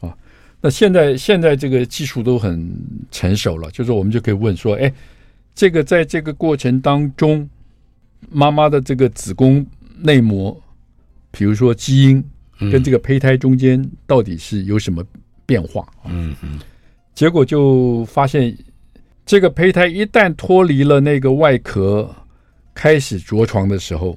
[0.00, 0.16] 啊？
[0.60, 2.70] 那现在现在这个技术都很
[3.10, 4.92] 成熟了，就是我们就可以问说，哎，
[5.54, 7.48] 这个在这个过程当中，
[8.30, 9.66] 妈妈的这个子宫
[9.98, 10.60] 内膜，
[11.30, 12.24] 比如说基因。
[12.58, 15.04] 跟这个胚胎中间到底是有什么
[15.44, 15.86] 变化？
[16.06, 16.58] 嗯嗯，
[17.16, 18.54] 结果就发现，
[19.24, 22.14] 这个胚胎一旦脱离了那个外壳，
[22.74, 24.16] 开始着床的时候，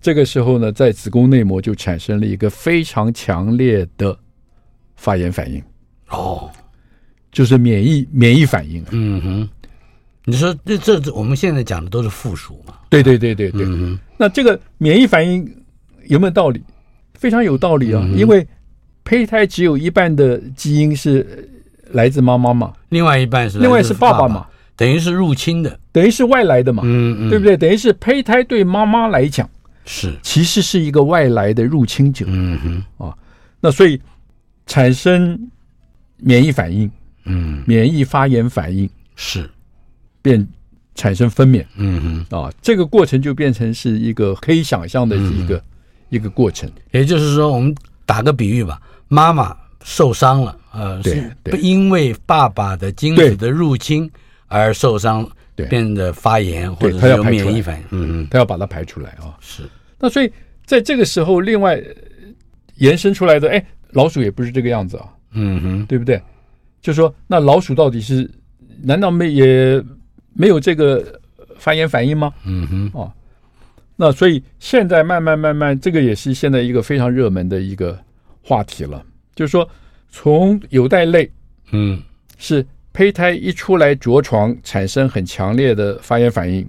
[0.00, 4.16] 这个时候呢，在子宫内膜就产生了一个非常强烈的
[4.94, 5.60] 发炎反应。
[6.10, 6.48] 哦，
[7.32, 8.84] 就是免疫免疫反应。
[8.92, 9.48] 嗯哼，
[10.24, 12.74] 你说这这我们现在讲的都是附属嘛？
[12.88, 13.64] 对对对对对。
[13.64, 15.44] 嗯哼，那这个免疫反应
[16.06, 16.62] 有没有道理？
[17.14, 18.46] 非常有道理啊，因为
[19.02, 21.48] 胚胎只有一半的基因是
[21.92, 27.56] 来自妈妈嘛，另外一半是另外是爸爸嘛，等于是入侵的，等于是外来的嘛，嗯嗯，对不对？
[27.56, 29.48] 等于是胚胎对妈妈来讲
[29.84, 30.14] 是。
[30.22, 32.58] 其实是一个外来的入侵者，嗯
[32.96, 33.06] 哼。
[33.06, 33.16] 啊，
[33.60, 34.00] 那所以
[34.66, 35.50] 产生
[36.18, 36.90] 免疫反应，
[37.24, 39.50] 嗯，免疫发炎反应是。
[40.22, 40.46] 变
[40.94, 42.38] 产生分娩，嗯哼。
[42.40, 45.62] 啊，这个过程就变成是一个可以想象的一个。
[46.10, 47.72] 一个过程，也就是说，我们
[48.04, 51.14] 打个比喻吧，妈妈受伤了，呃，对，
[51.50, 54.10] 是因为爸爸的精子的入侵
[54.46, 59.62] 而受伤，对，变得发炎或者是有免疫反应，嗯嗯，他要把它排出来啊，是。
[59.98, 60.32] 那所以
[60.64, 61.82] 在这个时候，另外
[62.76, 66.20] 延伸出来的，哎，老鼠也不是这个样子啊，嗯哼，对不对？
[66.80, 68.30] 就说那老鼠到底是
[68.82, 69.82] 难道没也
[70.32, 71.20] 没有这个
[71.58, 72.32] 发炎反应吗？
[72.44, 73.12] 嗯哼，哦。
[73.96, 77.98] 那所以现在慢慢慢慢，这个也是现在一个非常热门的一个
[78.40, 79.04] 话题了。
[79.34, 79.68] 就是说，
[80.10, 81.30] 从有袋类，
[81.72, 82.02] 嗯，
[82.38, 86.66] 是胚胎一出来着床，产生很强烈的发炎反应，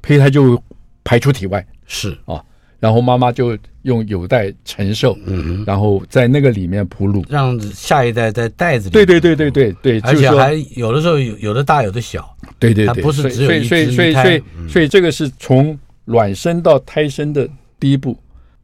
[0.00, 0.62] 胚胎就
[1.02, 2.16] 排出体外，是。
[2.24, 2.42] 啊，
[2.78, 8.92] 然后妈妈就用有袋承受，嗯，然后在那个里面哺乳，让下一代在袋子里。
[8.92, 15.78] 对对对对对对，而且还有的时候有有的大有的小，对对对，不是只有所以所以所以所以这个是从。
[16.06, 17.48] 卵生到胎生的
[17.80, 18.14] 第一步，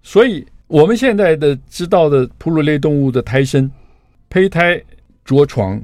[0.02, 3.70] 所以我们现在的知道的哺乳类动物的胎生，
[4.30, 4.82] 胚胎
[5.24, 5.76] 着床，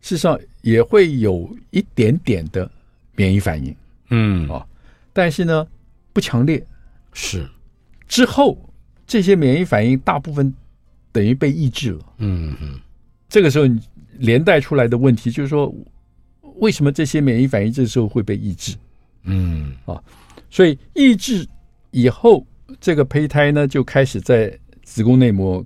[0.00, 2.68] 事实上也会有一点点的
[3.14, 3.74] 免疫反应，
[4.08, 4.48] 嗯。
[4.48, 4.66] 啊，
[5.12, 5.64] 但是呢
[6.12, 6.66] 不强烈，
[7.12, 7.48] 是。
[8.08, 8.58] 之后
[9.06, 10.52] 这些免疫反应大部分
[11.12, 12.80] 等于被抑制了，嗯嗯，
[13.28, 13.66] 这个时候
[14.18, 15.72] 连带出来的问题就是说，
[16.56, 18.74] 为什么这些免疫反应这时候会被抑制？
[19.24, 19.74] 嗯。
[19.84, 20.02] 啊。
[20.50, 21.46] 所以抑制
[21.90, 22.46] 以后，
[22.80, 25.64] 这个胚胎呢就开始在子宫内膜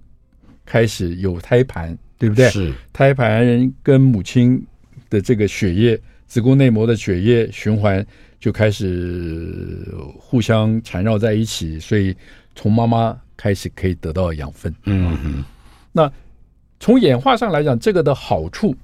[0.65, 2.49] 开始有胎盘，对不对？
[2.51, 4.65] 是胎盘跟母亲
[5.11, 8.05] 的这个血液，子宫内膜的血液循环
[8.39, 9.87] 就开始
[10.19, 12.15] 互相缠绕在一起，所以
[12.55, 14.75] 从妈妈开始可以得到养分。
[14.85, 15.45] 嗯嗯。
[15.93, 16.11] 那
[16.79, 18.75] 从演化上来讲，这个的好处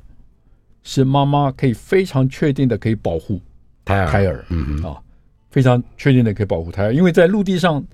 [0.83, 3.40] 是妈妈可以非常确定的可以保护
[3.85, 4.07] 胎儿。
[4.07, 4.97] 胎儿，嗯啊。
[5.51, 7.85] 非常确定的可以保护胎儿，因为在陆地上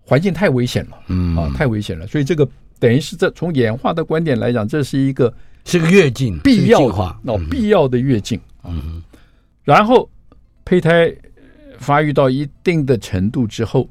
[0.00, 5.32] 环境太危险了，嗯啊，太危险了，所以这个等于是这从演化的观点来讲，这是一个
[5.64, 8.40] 是个跃进，必要化哦，必要的跃进。
[8.64, 9.02] 嗯，
[9.64, 10.08] 然后
[10.64, 11.12] 胚胎
[11.78, 13.88] 发育到一定的程度之后，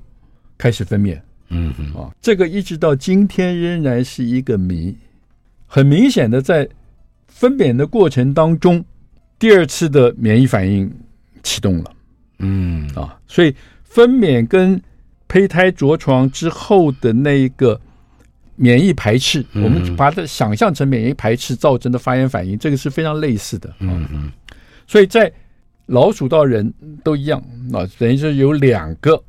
[0.57, 1.19] 开始分娩，
[1.49, 4.95] 嗯啊，这个一直到今天仍然是一个谜。
[5.67, 6.67] 很明显的，在
[7.27, 8.83] 分娩的过程当中，
[9.39, 10.89] 第二次的免疫反应
[11.43, 11.91] 启动了。
[12.39, 14.81] 嗯啊，所以分娩跟
[15.27, 17.79] 胚胎着床之后的那一个
[18.55, 23.73] 免疫排斥，嗯、我们把它想象成免疫排斥造成的发炎反应，这个是非常类似的。
[23.79, 24.31] 嗯嗯，
[24.87, 25.31] 所以在
[25.87, 27.39] 老鼠到人都一样
[27.73, 29.21] 啊，等于是有两个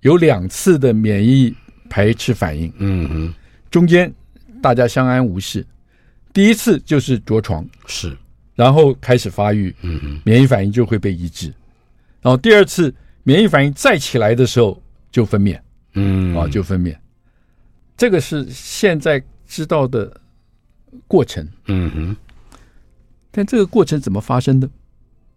[0.00, 1.54] 有两次的免疫
[1.90, 2.72] 排斥反应。
[2.78, 3.34] 嗯嗯，
[3.70, 4.12] 中间
[4.62, 5.66] 大家相安无事，
[6.32, 8.16] 第一次就是着床是，
[8.54, 11.52] 然后开始发育，嗯嗯，免疫反应就会被抑制。
[12.22, 15.58] 然后第二次免疫反应再起来的时候就分娩，
[15.94, 16.34] 嗯。
[16.34, 16.96] 啊就分娩，
[17.96, 20.20] 这个是现在知道的
[21.06, 22.16] 过程，嗯哼，
[23.30, 24.68] 但这个过程怎么发生的？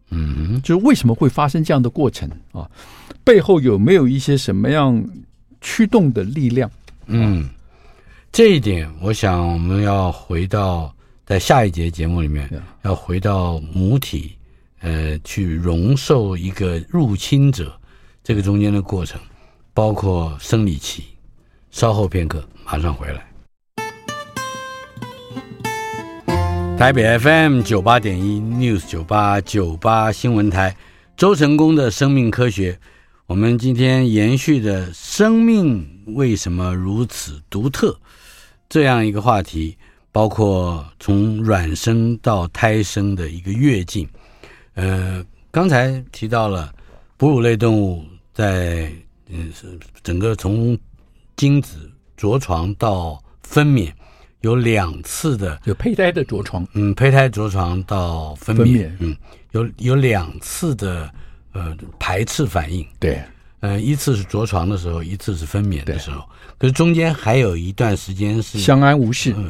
[0.09, 2.69] 嗯哼，就是为什么会发生这样的过程啊？
[3.23, 5.03] 背后有没有一些什么样
[5.61, 6.69] 驱动的力量？
[7.07, 7.49] 嗯，
[8.31, 10.93] 这一点我想我们要回到
[11.25, 12.49] 在下一节节目里面
[12.83, 14.33] 要回到母体。
[14.79, 17.75] 呃，去容受一个入侵者，
[18.23, 19.19] 这个中间的过程，
[19.73, 21.03] 包括生理期。
[21.71, 23.27] 稍后片刻马上回来。
[26.77, 30.77] 台北 fm 九八点一 news 九八九八新闻台
[31.15, 32.79] 周成功的生命科学
[33.25, 37.99] 我们今天延续的生命为什么如此独特
[38.69, 39.75] 这样一个话题
[40.11, 44.07] 包括从卵生到胎生的一个跃进
[44.75, 46.71] 呃刚才提到了
[47.17, 48.91] 哺乳类动物在
[49.29, 50.77] 嗯是整个从
[51.37, 53.89] 精子着床到分娩。
[54.41, 58.91] 有两次的有胚胎的着床，嗯，胚胎着床到分娩，分娩。
[58.99, 59.17] 嗯，
[59.51, 61.11] 有有两次的
[61.53, 63.19] 呃排斥反应，对，
[63.61, 66.23] 呃，一次是着床的时候，一次是分娩的时候，
[66.59, 69.43] 可是中间还有一段时间是相安无事，呃、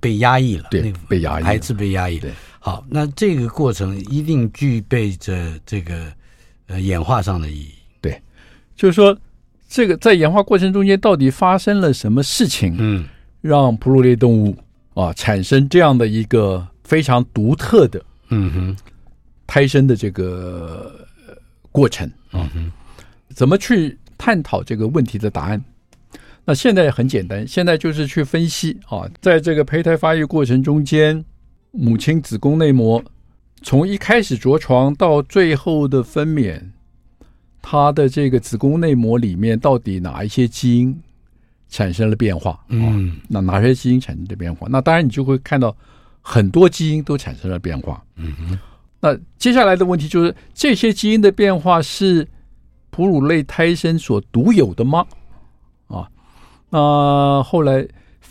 [0.00, 6.12] 被压抑了，对，那个、被压抑，排斥被压抑，对，好，那这个过程一定具备着这个
[6.66, 8.20] 呃演化上的意义，对，
[8.74, 9.16] 就是说
[9.74, 13.04] 这个在演化过程中间到底发生了什么事情，嗯。
[13.40, 14.56] 让哺乳类动物
[14.94, 18.76] 啊产生这样的一个非常独特的，嗯哼，
[19.48, 21.06] 胎生的这个
[21.72, 22.48] 过程啊，
[23.34, 25.62] 怎么去探讨这个问题的答案？
[26.46, 31.22] 那现在很简单，现在就是去分析啊，在这个胚胎发育过程中间，
[31.72, 33.02] 母亲子宫内膜
[33.60, 36.62] 从一开始着床到最后的分娩，
[37.66, 40.94] 它的这个子宫内膜里面到底哪一些基因？
[41.70, 44.68] 产生了变化，嗯，那哪些基因产生的变化？
[44.70, 45.74] 那当然你就会看到
[46.20, 48.58] 很多基因都产生了变化，嗯哼。
[49.00, 52.24] 那接下来的问题就是这些基因的变化是
[52.90, 55.04] 哺乳类胎生所独有的吗？
[55.88, 56.08] 啊，
[56.70, 57.84] 那后来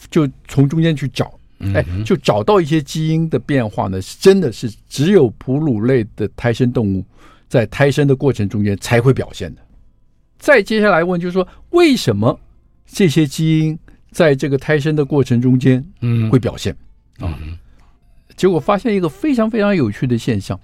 [0.10, 1.38] 就从中间去找，
[1.74, 7.04] 哎，就找到一些基因的变化呢，真的是只有哺乳类的胎生动物
[7.54, 9.62] 在胎生的过程中间才会表现的。
[10.40, 12.40] 再接下来问就是说为什么？
[12.88, 13.78] 这些基因
[14.10, 16.76] 在这个胎生的过程中间，嗯，会表现
[17.20, 17.38] 啊。
[18.36, 20.60] 结果发现一个非常非常有趣的现象，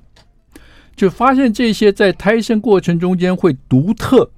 [0.96, 4.32] 就发现这些在胎生过程中间会独特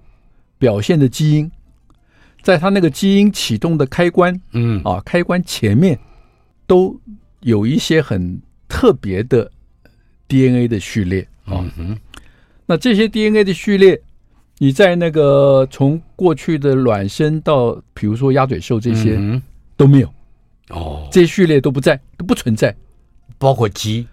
[0.57, 1.49] 表现的基因，
[2.41, 5.97] 在它那个基因启动的开关，嗯啊，开关前面
[6.67, 6.99] 都
[7.39, 9.49] 有一些很特别的
[10.27, 11.63] DNA 的序列啊。
[12.71, 14.01] 那这些 DNA 的序列。
[14.57, 19.41] 你在那个从过去的卵生到，比如说鸭嘴兽这些、嗯、
[19.75, 20.13] 都没有。
[20.69, 22.73] 哦，这些序列都不在，都不存在，
[23.39, 24.07] 包括鸡，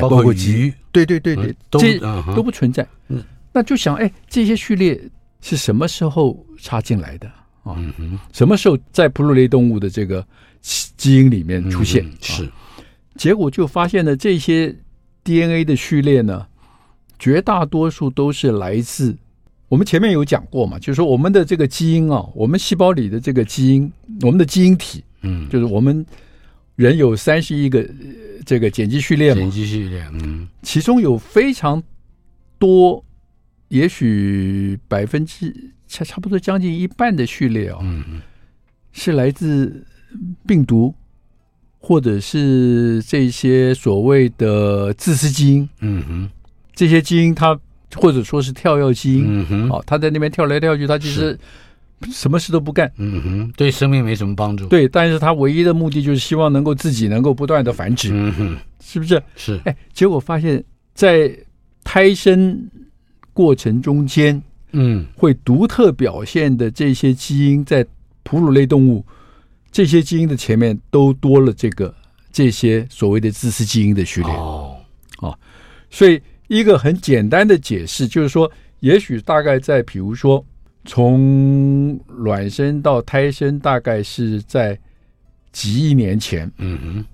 [0.00, 2.86] 包括鱼，对对对对，嗯、都这、嗯、都不存在。
[3.08, 4.98] 嗯，那就想，哎，这些序列
[5.42, 7.28] 是什么时候插进来的？
[7.62, 7.76] 啊？
[7.76, 10.26] 嗯哼，什么时候在哺乳类动物的这个
[10.62, 12.02] 基因里面出现？
[12.06, 12.50] 嗯、是，
[13.16, 14.74] 结果就发现了这些
[15.24, 16.46] DNA 的序列呢，
[17.20, 19.16] 绝大多数都是来自。
[19.68, 26.04] 我们前面有讲过嘛，就是说我们的这个基因啊，我们细胞里的这个基因，我们的基因体，嗯，就是我们
[26.74, 27.88] 人有三十亿个
[28.44, 31.80] 这个碱基序列嘛，碱基序列，嗯，其中有非常
[32.58, 33.04] 多，
[33.68, 35.54] 也许百分之
[35.86, 38.20] 差差不多将近一半的序列啊，嗯，
[38.90, 39.86] 是来自
[40.48, 40.92] 病毒，
[41.78, 46.30] 或者是这些所谓的自私基因，嗯哼，
[46.80, 47.58] 这些基因它。
[47.96, 51.36] 或者说是跳跃基因，嗯哼，哦，它在那边跳来跳去，它其实
[52.12, 54.64] 什么事都不干，嗯哼，对生命没什么帮助。
[54.68, 59.20] 对，但是它唯一的目的就是希望能够自己能够不断的繁殖，嗯哼，是不是？
[59.34, 59.60] 是。
[59.64, 60.62] 哎，结果发现，
[60.94, 61.36] 在
[61.82, 62.56] 胎生
[63.32, 64.40] 过程中间，
[64.70, 67.84] 嗯，会独特表现的这些基因，在
[68.22, 69.04] 哺乳类动物
[69.72, 71.92] 这些基因的前面都多了这个
[72.30, 74.76] 这些所谓的自私基因的序列，哦，
[75.18, 75.38] 哦，
[75.90, 76.22] 所以。
[76.50, 80.44] 一个很简单的解释就是说，也许大概在比如说
[80.84, 84.76] 从卵生到胎生，大概是在
[85.52, 87.04] 几亿年前，嗯哼，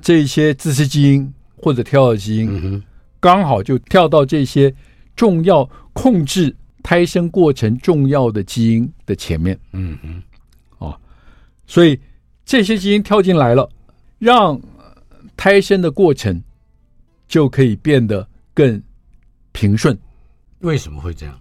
[0.00, 2.82] 这些自私基因或者跳跃基因，嗯哼，
[3.18, 4.72] 刚好就跳到这些
[5.16, 10.22] 重要控制胎生过程重要的基因的前面，嗯哼，
[10.78, 11.00] 哦，
[11.66, 11.98] 所以
[12.44, 13.68] 这些基因跳进来了，
[14.20, 14.60] 让
[15.36, 16.40] 胎生的过程
[17.26, 18.24] 就可以变得。
[18.60, 18.82] 更
[19.52, 19.98] 平顺，
[20.58, 21.40] 为什么会这样？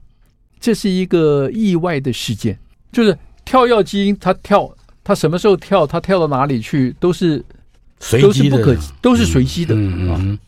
[0.57, 2.57] 这是一个意外的事件，
[2.93, 7.43] 就是跳跃基因，它跳，它什么时候跳，它跳到哪里去，都是
[7.99, 10.15] 随机的，都是不可，都是随机的啊。
[10.17, 10.39] 嗯嗯、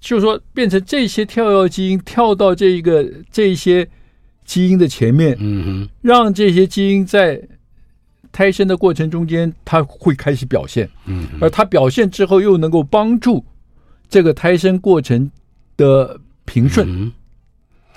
[0.00, 3.88] 就是说，变成这些跳跃基因跳到这一个这些
[4.44, 7.40] 基因的前面，嗯哼，让这些基因在
[8.30, 13.44] 胎生的过程中间，它会开始表现，嗯，而它表现之后，又能够帮助
[14.08, 15.28] 这个胎生过程。
[15.76, 17.12] 的平顺，嗯，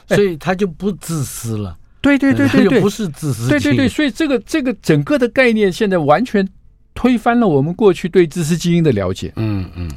[0.07, 1.77] 所以他就不自私了。
[2.01, 3.49] 对对对对对，不是自私。
[3.49, 6.47] 对对对，所以这个这个整个的概念现在完全
[6.93, 9.33] 推翻了我们过去对自私基因的了解。
[9.37, 9.91] 嗯嗯，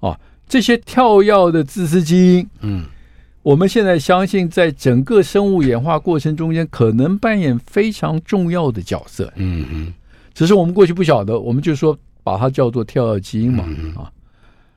[0.00, 0.18] 啊，
[0.48, 2.84] 这些跳跃的自私基因，嗯，
[3.42, 9.30] 我们现在相信，在整个生物演化过程中间，可能扮演非常重要的角色。
[9.36, 9.92] 嗯嗯，
[10.32, 13.64] 只是我们过去不晓得，我们就说把它叫做跳跃基因嘛。
[13.68, 14.10] 嗯啊，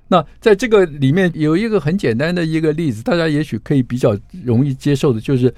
[0.07, 5.53] 那在这个里面有一个很简单的一个例子，大家也许可以比较容易接受的，就是，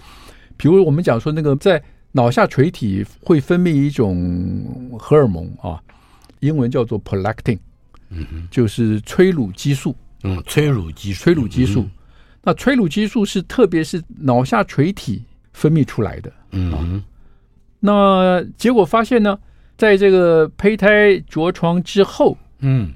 [0.56, 1.82] 比如我们讲说那个在
[2.14, 5.80] 脑下垂体会分泌一种荷尔蒙啊，
[6.40, 7.60] 英文叫做 prolactin。
[8.10, 9.94] 嗯哼，就是催乳激素，
[10.24, 11.86] 嗯，催乳激素，催乳激素。
[12.42, 15.22] 那催乳激素是特别是脑下垂体
[15.52, 16.32] 分泌出来的。
[16.52, 17.04] 嗯哼，
[17.82, 19.38] 那结果发现呢，
[19.76, 22.94] 在这个胚胎着床之后，嗯，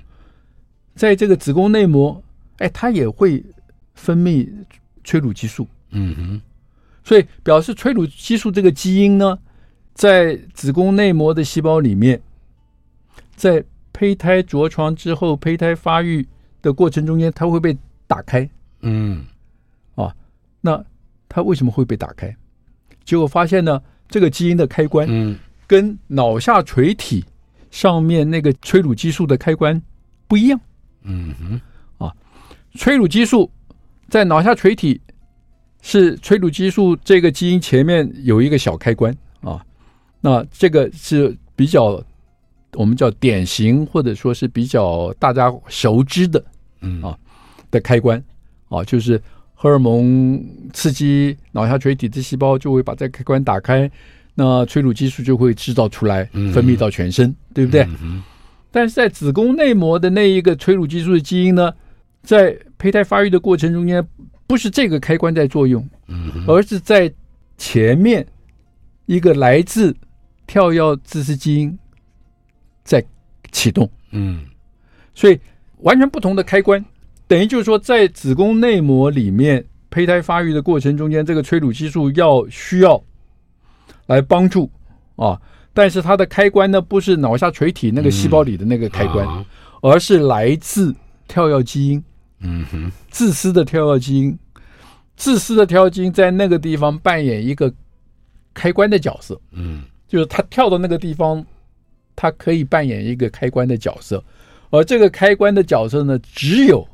[1.02, 2.22] 在这个子宫内膜，
[2.58, 3.44] 哎，它也会
[3.96, 4.48] 分泌
[5.04, 5.68] 催乳激素。
[5.90, 6.42] 嗯哼，
[7.04, 9.36] 所以表示催乳激素这个基因呢，
[9.96, 12.22] 在子宫内膜的细胞里面，
[13.36, 16.24] 在胚胎着床之后，胚胎发育
[16.62, 17.76] 的过程中间，它会被
[18.06, 18.48] 打开。
[18.82, 19.26] 嗯，
[19.96, 20.16] 啊，
[20.62, 20.86] 那
[21.28, 22.32] 它为什么会被打开？
[23.04, 25.36] 结果发现呢，这个基因的开关，嗯，
[25.66, 27.26] 跟脑下垂体
[27.72, 29.82] 上面那个催乳激素的开关
[30.28, 30.62] 不一样。
[31.04, 32.14] 嗯哼，啊，
[32.76, 33.52] 催乳激素
[34.10, 35.00] 在脑下垂体
[35.82, 39.64] 是催乳激素这个基因前面有一个小开关啊，
[40.22, 42.04] 那这个是比较。
[42.76, 46.42] 我们叫典型，或者说是比较大家熟知的，
[46.80, 47.18] 嗯啊
[47.70, 48.24] 的开关
[48.70, 49.22] 啊，就是
[49.54, 50.42] 荷尔蒙
[50.72, 53.92] 刺激脑下垂体的细胞，就会把这个开关打开，
[54.36, 56.24] 那催乳激素就会制造出来，
[56.54, 57.86] 分泌到全身，对不对？
[58.72, 61.72] 但是在子宫内膜的那一个催乳激素的基因呢，
[62.24, 64.06] 在胚胎发育的过程中间，
[64.48, 65.88] 不是这个开关在作用，
[66.48, 67.14] 而是在
[67.58, 68.26] 前面
[69.06, 69.96] 一个来自
[70.48, 71.78] 跳跃自私基因。
[72.84, 73.02] 在
[73.52, 74.44] 启动，嗯，
[75.14, 75.40] 所以
[75.78, 76.84] 完全不同的开关，
[77.28, 83.02] 等于就是说，在子宫内膜里面，胚胎发育的过程中间，这个催乳激素要需要
[84.08, 84.70] 来帮助
[85.16, 85.40] 啊，
[85.74, 89.28] 但是它的开关呢，不是脑下垂体那个细胞里的那个开关，
[89.82, 90.96] 而是来自
[91.28, 92.04] 跳跃基因，
[92.40, 94.38] 嗯哼，自私的跳跃基因，
[95.16, 97.74] 自私的跳跃基因在那个地方扮演一个
[98.54, 101.46] 开关的角色，嗯，就是它跳到那个地方。
[102.14, 104.24] 它可以扮演一个开关的角色，
[104.70, 106.88] 而这个开关的角色呢，只有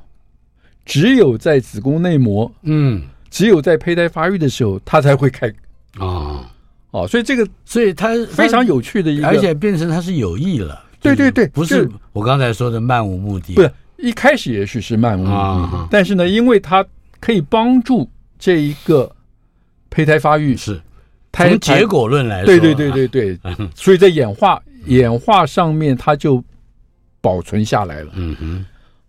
[0.86, 5.48] 只有在子宫内膜，嗯，只有在胚胎发育的时候，它才会开
[5.98, 6.46] 啊，哦，
[7.06, 16.86] 所以这个，所以它非常有趣的一个，而且变成它是有意了，对对对，不是我刚才说的漫无目的，不是一开始也许是漫无目的，啊，但是呢，因为它
[17.20, 19.14] 可以帮助这一个
[19.90, 20.82] 胚胎发育，是
[21.34, 23.40] 从结果论来说，对对对对 对，
[23.76, 24.62] 所以在演化。
[24.86, 26.42] 演化上面，它就
[27.20, 28.12] 保存下来了。
[28.14, 28.66] 嗯哼，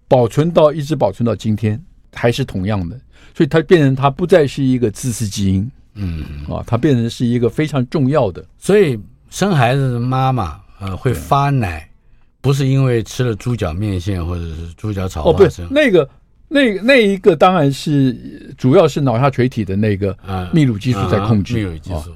[0.09, 1.81] 保存到一直保存到今天，
[2.13, 2.99] 还是同样的，
[3.33, 5.71] 所以它变成它不再是一个自私基因。
[5.95, 8.45] 嗯啊，它变成是一个非常重要的。
[8.59, 8.99] 所以
[9.31, 11.89] 生孩子的妈妈呃会发奶，
[12.41, 15.35] 不是因为吃了猪脚面线或者是猪脚炒花生。
[15.35, 16.09] 哦，不是那个
[16.49, 20.13] 那那一个当然是主要是脑下垂体的那个
[20.53, 21.55] 泌乳激素在控制。
[21.57, 22.13] 泌乳激素，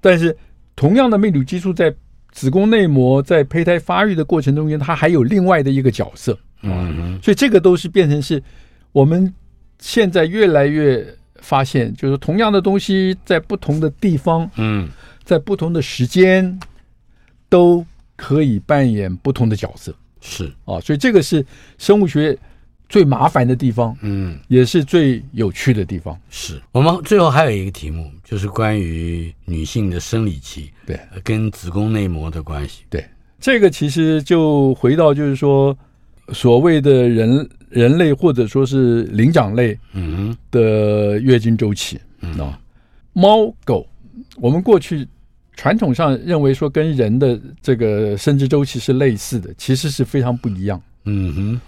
[0.00, 0.36] 但是
[0.74, 1.94] 同样的泌乳激素在。
[2.32, 8.40] 子宫内膜在胚胎发育的过程中间，它还有另外的一个角色，嗯，所以这个都是变成是
[8.92, 9.34] 我们
[9.80, 11.04] 现在越来越
[11.40, 14.88] 发现，就是同样的东西在不同的地方，嗯，
[15.24, 16.58] 在不同的时间
[17.48, 17.84] 都
[18.16, 21.44] 可以扮演不同的角色，是啊，所以这个是
[21.78, 22.38] 生物学。
[22.90, 26.20] 最麻烦的地方，嗯，也是最有趣的地方。
[26.28, 32.82] 是我们最后还有一个题目，就是关于女性的生理期，对，跟子宫内膜的关系。
[32.90, 33.06] 对，
[33.38, 35.78] 这个其实就回到就是说，
[36.32, 42.38] 所谓的人人类或者说是灵长类，嗯的月经周期，嗯。
[42.38, 42.60] 啊，
[43.14, 43.86] 猫狗，
[44.36, 45.08] 我们过去
[45.54, 50.80] 传统上认为说跟人的这个生殖周期是类似的，其实是非常不一样。
[51.04, 51.60] 嗯哼，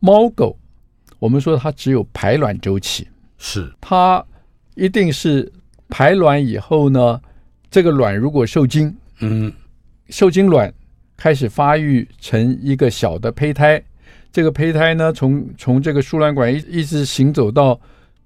[0.00, 0.56] 猫狗。
[1.20, 3.06] 我们说它只有排卵周期，
[3.38, 3.72] 是。
[3.80, 4.22] 它
[4.74, 5.50] 一定是
[5.88, 7.18] 排卵以后呢，
[7.70, 9.50] 这个卵如果受精，嗯，
[10.10, 10.70] 受精卵
[11.16, 13.82] 开始发育成一个小的胚胎，
[14.34, 17.80] 这个胚胎呢，从从这个输卵管一一直行走到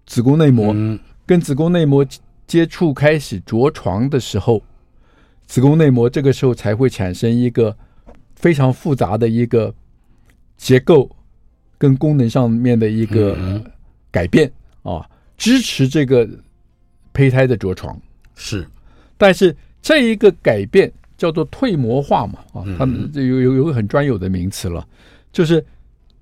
[0.07, 2.03] 子宫内膜，嗯，跟子宫内膜
[2.47, 4.63] 接触开始着床的时候，
[5.47, 7.77] 子宫内膜这个时候才会产生一个
[8.37, 9.75] 非常复杂的一个
[10.57, 11.15] 结构。
[11.81, 13.39] 跟功能上面的一个
[14.11, 14.51] 改变
[14.83, 16.29] 啊，支持这个
[17.13, 17.97] 胚胎的着床。
[18.35, 18.67] 是，
[19.17, 24.85] 但是这一个改变叫做退膜化嘛啊，他们有有有个很专有的名词了，
[25.31, 25.65] 就是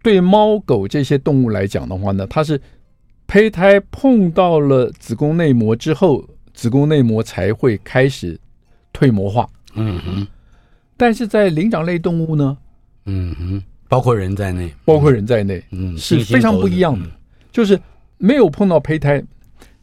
[0.07, 2.61] 对猫狗这些动物来讲的话呢，它是
[3.27, 8.39] 胚胎碰到了子宫内膜之后，子宫内膜才会开始
[8.93, 9.49] 退膜化。
[9.75, 10.25] 嗯哼。
[10.97, 12.57] 但是在灵长类动物呢，
[13.07, 17.05] 嗯哼，包括人在内，包括人在内，嗯，是非常不一样的。
[17.05, 17.11] 嗯、
[17.51, 17.77] 就是
[18.19, 19.21] 没有碰到胚胎，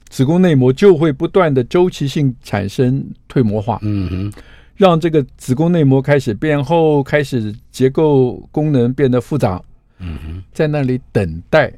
[0.08, 3.78] 子宫内膜就会不断的周期性产生退膜化。
[3.82, 4.34] 嗯哼。
[4.78, 9.62] 让这个子宫内膜开始变厚，开始结构功能变得复杂。
[10.04, 11.72] 嗯哼，在那里等待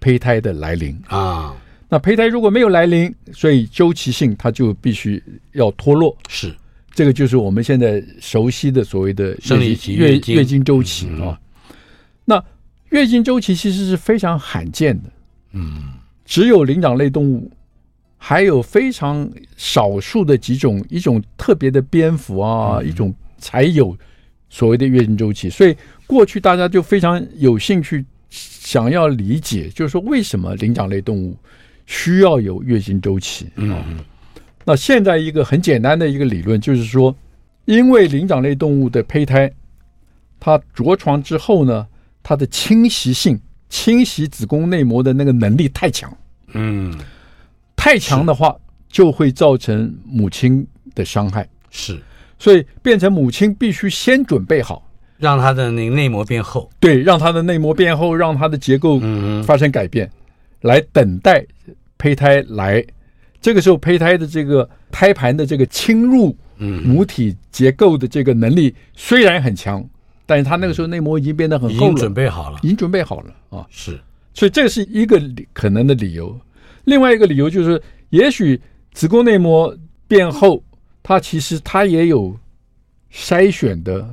[0.00, 1.54] 胚胎的来临啊。
[1.88, 6.16] 那胚胎如果没有来临，所以周期性它就必须要脱落。
[6.28, 6.54] 是，
[6.94, 11.38] 这个就是我们现在熟悉的所谓的生理期、月月经周期啊、
[11.68, 11.76] 嗯。
[12.24, 12.44] 那
[12.90, 15.10] 月经周期其实是非常罕见的。
[15.52, 15.82] 嗯，
[16.24, 17.50] 只有灵长类动物。
[18.18, 23.96] 还有非常少数的几种，一种特别的蝙蝠啊，一种才有
[24.48, 25.50] 所谓的月经周期。
[25.50, 25.76] 所以
[26.06, 31.36] 过去大家就非常有兴趣想要理解，就是说为什么灵长类动物
[31.86, 33.48] 需要有月经周期？
[33.56, 33.98] 嗯，
[34.64, 37.16] 那现在一个很简单的一个理论就是说，
[37.64, 39.50] 因为灵长类动物的胚胎
[40.38, 41.86] 它着床之后呢，
[42.22, 46.16] 它的侵袭性、侵袭子宫内膜的那个能力太强。
[46.52, 46.96] 嗯。
[47.76, 48.56] 太强的话，
[48.88, 51.48] 就会造成母亲的伤害。
[51.70, 52.00] 是，
[52.36, 54.85] 所以变成母亲必须先准备好，
[55.18, 56.70] 让它的那个内膜变厚。
[56.78, 59.00] 对，让它的内膜变厚，让它的结构
[59.44, 60.10] 发生改变，
[60.62, 61.44] 来等待
[61.98, 62.84] 胚胎来。
[63.40, 69.84] 这个时候，胚胎的这个胎盘的这个侵入母体结构的这个能力虽然很强，
[70.24, 73.66] 但是它那个时候内膜已经变得很厚了，已经准备好了，已经准备好了啊。
[73.70, 74.00] 是，
[74.34, 75.20] 所以这是一个
[75.52, 76.36] 可能的理由。
[76.84, 78.60] 另外一个理由就是，也许
[78.92, 79.76] 子宫内膜
[80.08, 80.62] 变厚，
[81.02, 82.36] 它其实它也有
[83.12, 84.08] 筛选的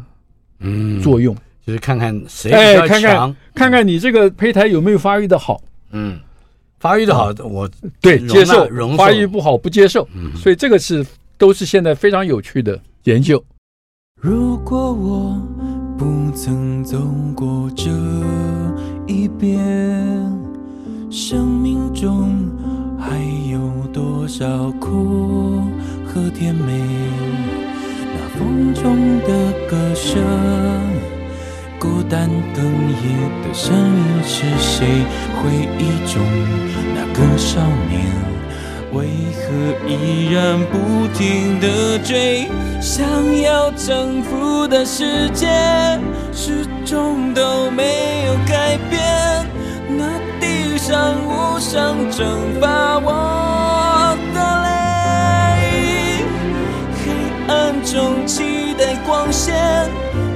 [0.64, 1.36] 嗯作用，
[1.66, 5.62] 就是看看谁比较强，看看看看你这个胚胎有没有发育的好，
[5.92, 6.20] 嗯，
[6.80, 7.70] 发育的好我
[8.02, 11.06] 对接受，发育不好不接受，嗯，所以这个是
[11.38, 13.44] 都是现在非常有趣的研究。
[14.20, 15.40] 如果我
[15.98, 16.98] 不曾走
[17.36, 17.92] 过这
[19.08, 19.62] 一边，
[21.12, 22.34] 生命中。
[23.06, 23.20] 还
[23.52, 23.60] 有
[23.92, 25.62] 多少苦
[26.06, 26.82] 和甜美？
[28.34, 30.22] 风中的歌声，
[31.80, 34.88] 孤单哽咽的声音是谁？
[35.38, 35.82] 回忆
[36.12, 36.22] 中
[36.96, 37.94] 那个少年，
[38.92, 39.08] 为
[39.38, 39.44] 何
[39.88, 42.48] 依然不停的追？
[42.82, 43.06] 想
[43.42, 45.48] 要征服的世界，
[46.34, 49.02] 始终都没有改变。
[49.90, 50.08] 那
[50.40, 50.64] 地。
[50.76, 53.10] 上无声蒸发我
[57.94, 59.54] 中期待光线，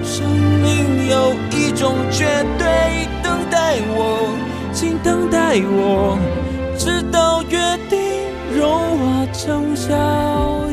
[0.03, 4.30] 生命有一种绝对，等待我，
[4.72, 6.20] 请等待我，
[6.78, 7.58] 直到约
[7.89, 7.99] 定
[8.55, 10.66] 融化成笑。